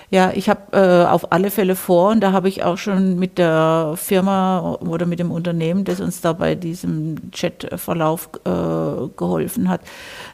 Ja, 0.10 0.32
ich 0.34 0.50
habe 0.50 0.78
äh, 0.78 1.06
auf 1.10 1.32
alle 1.32 1.52
Fälle 1.52 1.78
vor 1.78 2.12
und 2.12 2.20
da 2.20 2.34
habe 2.34 2.50
ich 2.50 2.64
auch 2.64 2.78
schon 2.78 3.18
mit 3.18 3.38
der 3.38 3.94
Firma 3.96 4.78
oder 4.82 5.06
mit 5.06 5.20
dem 5.20 5.32
Unternehmen, 5.32 5.86
das 5.86 6.02
uns 6.02 6.20
da 6.20 6.34
bei 6.34 6.56
diesem 6.56 7.32
Chatverlauf 7.32 8.30
äh, 8.44 9.08
geholfen 9.16 9.70
hat, 9.70 9.82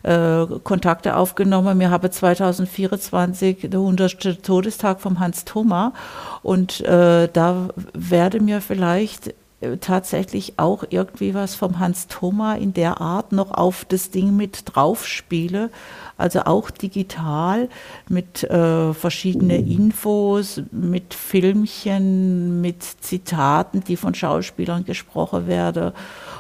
äh, 0.02 0.48
Kontakte 0.64 1.16
aufgenommen. 1.16 1.80
Wir 1.80 1.92
haben 1.92 2.12
2024 2.12 3.70
der 3.70 3.80
100. 3.80 4.44
Todestag 4.44 5.00
vom 5.00 5.20
Hans 5.20 5.46
Thoma 5.46 5.94
und 6.42 6.82
äh, 6.82 7.30
da 7.32 7.70
werde 7.94 8.40
mir 8.40 8.62
vielleicht 8.62 9.36
tatsächlich 9.82 10.54
auch 10.58 10.84
irgendwie 10.90 11.34
was 11.34 11.56
vom 11.56 11.80
Hans 11.80 12.08
Thoma 12.08 12.56
in 12.56 12.74
der 12.74 13.02
Art 13.02 13.32
noch 13.32 13.52
auf 13.52 13.86
das 13.86 14.12
Ding 14.12 14.36
mit 14.36 14.64
drauf 14.66 15.08
spiele. 15.08 15.72
Also 16.16 16.42
auch 16.42 16.70
digital 16.70 17.70
mit 18.08 18.44
äh, 18.44 18.94
verschiedenen 18.94 19.68
Infos, 19.68 20.62
mit 20.72 21.14
Filmchen, 21.14 22.62
mit 22.62 22.84
Zitaten, 22.84 23.84
die 23.84 23.98
von 23.98 24.14
Schauspielern 24.14 24.86
gesprochen 24.86 25.48
werden 25.48 25.92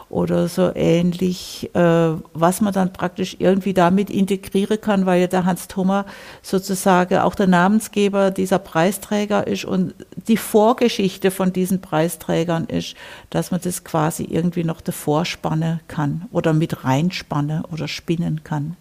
oder 0.09 0.47
so 0.47 0.71
ähnlich, 0.73 1.69
äh, 1.73 2.11
was 2.33 2.61
man 2.61 2.73
dann 2.73 2.93
praktisch 2.93 3.37
irgendwie 3.39 3.73
damit 3.73 4.09
integrieren 4.09 4.79
kann, 4.79 5.05
weil 5.05 5.21
ja 5.21 5.27
der 5.27 5.45
Hans 5.45 5.67
Thoma 5.67 6.05
sozusagen 6.41 7.17
auch 7.17 7.35
der 7.35 7.47
Namensgeber 7.47 8.31
dieser 8.31 8.59
Preisträger 8.59 9.47
ist 9.47 9.65
und 9.65 9.93
die 10.27 10.37
Vorgeschichte 10.37 11.31
von 11.31 11.51
diesen 11.51 11.81
Preisträgern 11.81 12.65
ist, 12.65 12.95
dass 13.29 13.51
man 13.51 13.59
das 13.61 13.83
quasi 13.83 14.23
irgendwie 14.23 14.63
noch 14.63 14.81
davor 14.81 15.25
spannen 15.25 15.81
kann 15.87 16.25
oder 16.31 16.53
mit 16.53 16.85
reinspannen 16.85 17.65
oder 17.65 17.87
spinnen 17.87 18.43
kann. 18.43 18.77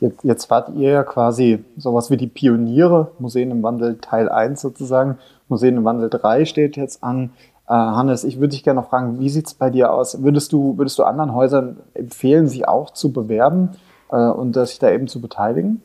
Jetzt, 0.00 0.24
jetzt 0.24 0.50
wart 0.50 0.70
ihr 0.76 0.90
ja 0.90 1.02
quasi 1.02 1.62
sowas 1.76 2.10
wie 2.10 2.16
die 2.16 2.26
Pioniere, 2.26 3.12
Museen 3.18 3.50
im 3.50 3.62
Wandel 3.62 3.98
Teil 4.00 4.30
1 4.30 4.60
sozusagen. 4.60 5.18
Museen 5.48 5.76
im 5.76 5.84
Wandel 5.84 6.08
3 6.08 6.46
steht 6.46 6.76
jetzt 6.76 7.04
an. 7.04 7.30
Äh, 7.70 7.74
Hannes, 7.74 8.24
ich 8.24 8.38
würde 8.38 8.48
dich 8.48 8.64
gerne 8.64 8.80
noch 8.80 8.90
fragen, 8.90 9.20
wie 9.20 9.28
sieht 9.28 9.46
es 9.46 9.54
bei 9.54 9.70
dir 9.70 9.92
aus? 9.92 10.24
Würdest 10.24 10.52
du, 10.52 10.76
würdest 10.76 10.98
du 10.98 11.04
anderen 11.04 11.32
Häusern 11.32 11.76
empfehlen, 11.94 12.48
sich 12.48 12.66
auch 12.66 12.92
zu 12.92 13.12
bewerben 13.12 13.70
äh, 14.10 14.16
und 14.16 14.54
sich 14.54 14.80
da 14.80 14.90
eben 14.90 15.06
zu 15.06 15.20
beteiligen? 15.20 15.80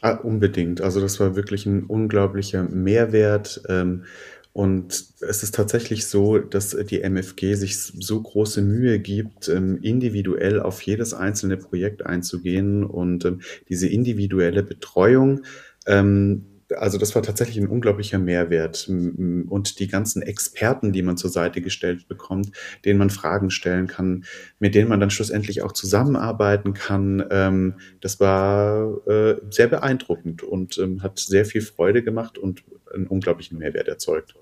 Ah, 0.00 0.12
unbedingt. 0.12 0.80
Also 0.80 1.00
das 1.00 1.18
war 1.18 1.34
wirklich 1.34 1.66
ein 1.66 1.82
unglaublicher 1.82 2.62
Mehrwert. 2.62 3.62
Ähm, 3.68 4.04
und 4.52 5.06
es 5.28 5.42
ist 5.42 5.56
tatsächlich 5.56 6.06
so, 6.06 6.38
dass 6.38 6.70
die 6.70 7.00
MFG 7.02 7.54
sich 7.54 7.76
so 7.76 8.22
große 8.22 8.62
Mühe 8.62 9.00
gibt, 9.00 9.48
ähm, 9.48 9.80
individuell 9.82 10.60
auf 10.60 10.80
jedes 10.82 11.14
einzelne 11.14 11.56
Projekt 11.56 12.06
einzugehen 12.06 12.84
und 12.84 13.24
ähm, 13.24 13.40
diese 13.68 13.88
individuelle 13.88 14.62
Betreuung 14.62 15.40
ähm, 15.88 16.53
also 16.78 16.98
das 16.98 17.14
war 17.14 17.22
tatsächlich 17.22 17.58
ein 17.58 17.68
unglaublicher 17.68 18.18
Mehrwert. 18.18 18.88
Und 18.88 19.78
die 19.78 19.88
ganzen 19.88 20.22
Experten, 20.22 20.92
die 20.92 21.02
man 21.02 21.16
zur 21.16 21.30
Seite 21.30 21.60
gestellt 21.60 22.08
bekommt, 22.08 22.52
denen 22.84 22.98
man 22.98 23.10
Fragen 23.10 23.50
stellen 23.50 23.86
kann, 23.86 24.24
mit 24.58 24.74
denen 24.74 24.88
man 24.88 25.00
dann 25.00 25.10
schlussendlich 25.10 25.62
auch 25.62 25.72
zusammenarbeiten 25.72 26.74
kann, 26.74 27.24
ähm, 27.30 27.74
das 28.00 28.20
war 28.20 29.06
äh, 29.06 29.36
sehr 29.50 29.68
beeindruckend 29.68 30.42
und 30.42 30.78
ähm, 30.78 31.02
hat 31.02 31.18
sehr 31.18 31.44
viel 31.44 31.60
Freude 31.60 32.02
gemacht 32.02 32.38
und 32.38 32.64
einen 32.94 33.06
unglaublichen 33.06 33.58
Mehrwert 33.58 33.88
erzeugt. 33.88 34.34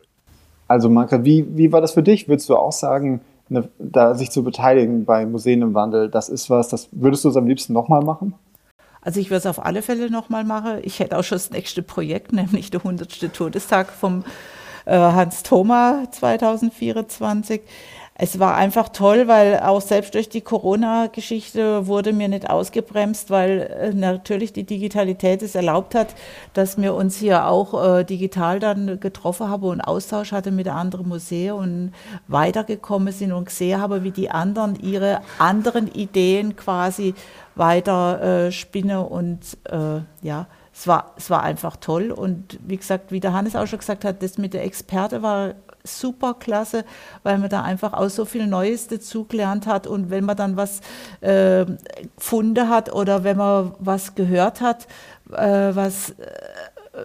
Also 0.68 0.88
Marka, 0.88 1.24
wie, 1.24 1.46
wie 1.56 1.72
war 1.72 1.80
das 1.80 1.92
für 1.92 2.02
dich? 2.02 2.28
Würdest 2.28 2.48
du 2.48 2.56
auch 2.56 2.72
sagen, 2.72 3.20
eine, 3.50 3.68
da 3.78 4.14
sich 4.14 4.30
zu 4.30 4.42
beteiligen 4.42 5.04
bei 5.04 5.26
Museen 5.26 5.62
im 5.62 5.74
Wandel, 5.74 6.08
das 6.08 6.28
ist 6.28 6.48
was, 6.48 6.68
das 6.68 6.88
würdest 6.92 7.24
du 7.24 7.28
es 7.28 7.36
am 7.36 7.46
liebsten 7.46 7.72
nochmal 7.72 8.02
machen? 8.02 8.34
Also 9.02 9.20
ich 9.20 9.30
würde 9.30 9.38
es 9.38 9.46
auf 9.46 9.64
alle 9.64 9.82
Fälle 9.82 10.10
nochmal 10.10 10.44
machen. 10.44 10.78
Ich 10.82 11.00
hätte 11.00 11.18
auch 11.18 11.24
schon 11.24 11.36
das 11.36 11.50
nächste 11.50 11.82
Projekt, 11.82 12.32
nämlich 12.32 12.70
der 12.70 12.80
100. 12.80 13.34
Todestag 13.34 13.90
vom 13.90 14.24
äh, 14.86 14.96
Hans 14.96 15.42
Thoma 15.42 16.04
2024. 16.10 17.60
Es 18.14 18.38
war 18.38 18.56
einfach 18.56 18.90
toll, 18.90 19.26
weil 19.26 19.60
auch 19.60 19.80
selbst 19.80 20.14
durch 20.14 20.28
die 20.28 20.42
Corona-Geschichte 20.42 21.86
wurde 21.86 22.12
mir 22.12 22.28
nicht 22.28 22.50
ausgebremst, 22.50 23.30
weil 23.30 23.60
äh, 23.60 23.94
natürlich 23.94 24.52
die 24.52 24.64
Digitalität 24.64 25.40
es 25.40 25.54
erlaubt 25.54 25.94
hat, 25.94 26.14
dass 26.52 26.76
wir 26.76 26.94
uns 26.94 27.16
hier 27.16 27.46
auch 27.46 27.98
äh, 27.98 28.04
digital 28.04 28.60
dann 28.60 29.00
getroffen 29.00 29.48
haben 29.48 29.64
und 29.64 29.80
Austausch 29.80 30.32
hatte 30.32 30.50
mit 30.50 30.68
anderen 30.68 31.08
Museen 31.08 31.52
und 31.52 31.92
weitergekommen 32.28 33.14
sind 33.14 33.32
und 33.32 33.46
gesehen 33.46 33.80
haben, 33.80 34.04
wie 34.04 34.10
die 34.10 34.30
anderen 34.30 34.76
ihre 34.76 35.22
anderen 35.38 35.88
Ideen 35.88 36.54
quasi 36.54 37.14
weiter 37.54 38.46
äh, 38.46 38.52
spinnen 38.52 38.98
und 38.98 39.56
äh, 39.70 40.00
ja, 40.20 40.46
es 40.74 40.86
war, 40.86 41.12
es 41.16 41.30
war 41.30 41.42
einfach 41.42 41.76
toll. 41.76 42.10
Und 42.10 42.58
wie 42.66 42.76
gesagt, 42.76 43.12
wie 43.12 43.20
der 43.20 43.32
Hannes 43.32 43.56
auch 43.56 43.66
schon 43.66 43.78
gesagt 43.78 44.04
hat, 44.04 44.22
das 44.22 44.38
mit 44.38 44.54
der 44.54 44.64
Experte 44.64 45.22
war 45.22 45.54
super 45.84 46.34
klasse, 46.34 46.84
weil 47.22 47.38
man 47.38 47.48
da 47.48 47.62
einfach 47.62 47.92
auch 47.92 48.08
so 48.08 48.24
viel 48.24 48.46
Neues 48.46 48.88
dazugelernt 48.88 49.66
hat. 49.66 49.86
Und 49.86 50.10
wenn 50.10 50.24
man 50.24 50.36
dann 50.36 50.56
was 50.56 50.80
äh, 51.20 51.66
gefunden 52.16 52.68
hat 52.68 52.92
oder 52.92 53.24
wenn 53.24 53.36
man 53.36 53.74
was 53.78 54.14
gehört 54.14 54.60
hat, 54.60 54.86
äh, 55.32 55.74
was, 55.74 56.10
äh, 56.10 57.04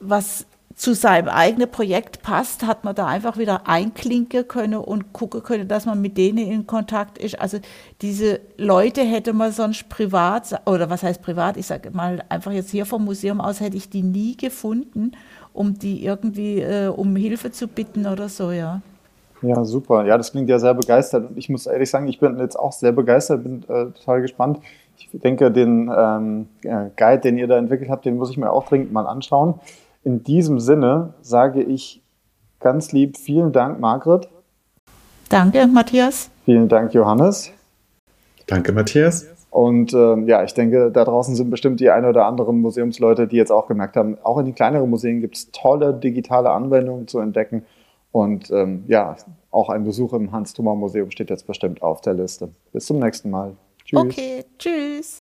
was 0.00 0.46
zu 0.76 0.94
seinem 0.94 1.28
eigenen 1.28 1.70
Projekt 1.70 2.22
passt, 2.22 2.66
hat 2.66 2.84
man 2.84 2.94
da 2.94 3.06
einfach 3.06 3.38
wieder 3.38 3.66
einklinken 3.66 4.46
können 4.46 4.74
und 4.74 5.14
gucken 5.14 5.42
können, 5.42 5.68
dass 5.68 5.86
man 5.86 6.02
mit 6.02 6.18
denen 6.18 6.38
in 6.38 6.66
Kontakt 6.66 7.16
ist. 7.16 7.40
Also 7.40 7.58
diese 8.02 8.40
Leute 8.58 9.00
hätte 9.00 9.32
man 9.32 9.52
sonst 9.52 9.88
privat, 9.88 10.60
oder 10.66 10.90
was 10.90 11.02
heißt 11.02 11.22
privat, 11.22 11.56
ich 11.56 11.66
sage 11.66 11.90
mal 11.92 12.22
einfach 12.28 12.52
jetzt 12.52 12.70
hier 12.70 12.84
vom 12.84 13.06
Museum 13.06 13.40
aus, 13.40 13.60
hätte 13.60 13.78
ich 13.78 13.88
die 13.88 14.02
nie 14.02 14.36
gefunden, 14.36 15.12
um 15.54 15.78
die 15.78 16.04
irgendwie 16.04 16.60
äh, 16.60 16.88
um 16.88 17.16
Hilfe 17.16 17.50
zu 17.50 17.68
bitten 17.68 18.06
oder 18.06 18.28
so, 18.28 18.50
ja. 18.50 18.82
Ja, 19.40 19.64
super. 19.64 20.04
Ja, 20.04 20.18
das 20.18 20.32
klingt 20.32 20.48
ja 20.50 20.58
sehr 20.58 20.74
begeistert. 20.74 21.30
Und 21.30 21.38
ich 21.38 21.48
muss 21.48 21.66
ehrlich 21.66 21.90
sagen, 21.90 22.08
ich 22.08 22.18
bin 22.18 22.38
jetzt 22.38 22.58
auch 22.58 22.72
sehr 22.72 22.92
begeistert, 22.92 23.42
bin 23.42 23.62
äh, 23.62 23.86
total 23.92 24.20
gespannt. 24.20 24.60
Ich 24.98 25.08
denke, 25.12 25.50
den 25.50 25.90
ähm, 25.94 26.48
Guide, 26.62 27.20
den 27.20 27.38
ihr 27.38 27.46
da 27.46 27.56
entwickelt 27.56 27.90
habt, 27.90 28.04
den 28.04 28.16
muss 28.16 28.30
ich 28.30 28.38
mir 28.38 28.50
auch 28.50 28.66
dringend 28.66 28.92
mal 28.92 29.06
anschauen. 29.06 29.54
In 30.06 30.22
diesem 30.22 30.60
Sinne 30.60 31.14
sage 31.20 31.64
ich 31.64 32.00
ganz 32.60 32.92
lieb 32.92 33.16
vielen 33.16 33.50
Dank, 33.50 33.80
Margret. 33.80 34.28
Danke, 35.28 35.66
Matthias. 35.66 36.30
Vielen 36.44 36.68
Dank, 36.68 36.94
Johannes. 36.94 37.50
Danke, 38.46 38.70
Matthias. 38.70 39.26
Und 39.50 39.92
ähm, 39.94 40.28
ja, 40.28 40.44
ich 40.44 40.54
denke, 40.54 40.92
da 40.92 41.04
draußen 41.04 41.34
sind 41.34 41.50
bestimmt 41.50 41.80
die 41.80 41.90
ein 41.90 42.04
oder 42.04 42.24
anderen 42.26 42.60
Museumsleute, 42.60 43.26
die 43.26 43.34
jetzt 43.34 43.50
auch 43.50 43.66
gemerkt 43.66 43.96
haben, 43.96 44.16
auch 44.22 44.38
in 44.38 44.44
den 44.44 44.54
kleineren 44.54 44.88
Museen 44.88 45.20
gibt 45.20 45.38
es 45.38 45.50
tolle 45.50 45.92
digitale 45.92 46.50
Anwendungen 46.50 47.08
zu 47.08 47.18
entdecken. 47.18 47.66
Und 48.12 48.48
ähm, 48.52 48.84
ja, 48.86 49.16
auch 49.50 49.70
ein 49.70 49.82
Besuch 49.82 50.12
im 50.12 50.30
Hans-Thoma-Museum 50.30 51.10
steht 51.10 51.30
jetzt 51.30 51.48
bestimmt 51.48 51.82
auf 51.82 52.00
der 52.00 52.14
Liste. 52.14 52.50
Bis 52.72 52.86
zum 52.86 53.00
nächsten 53.00 53.28
Mal. 53.30 53.56
Tschüss. 53.84 54.00
Okay, 54.00 54.44
tschüss. 54.56 55.18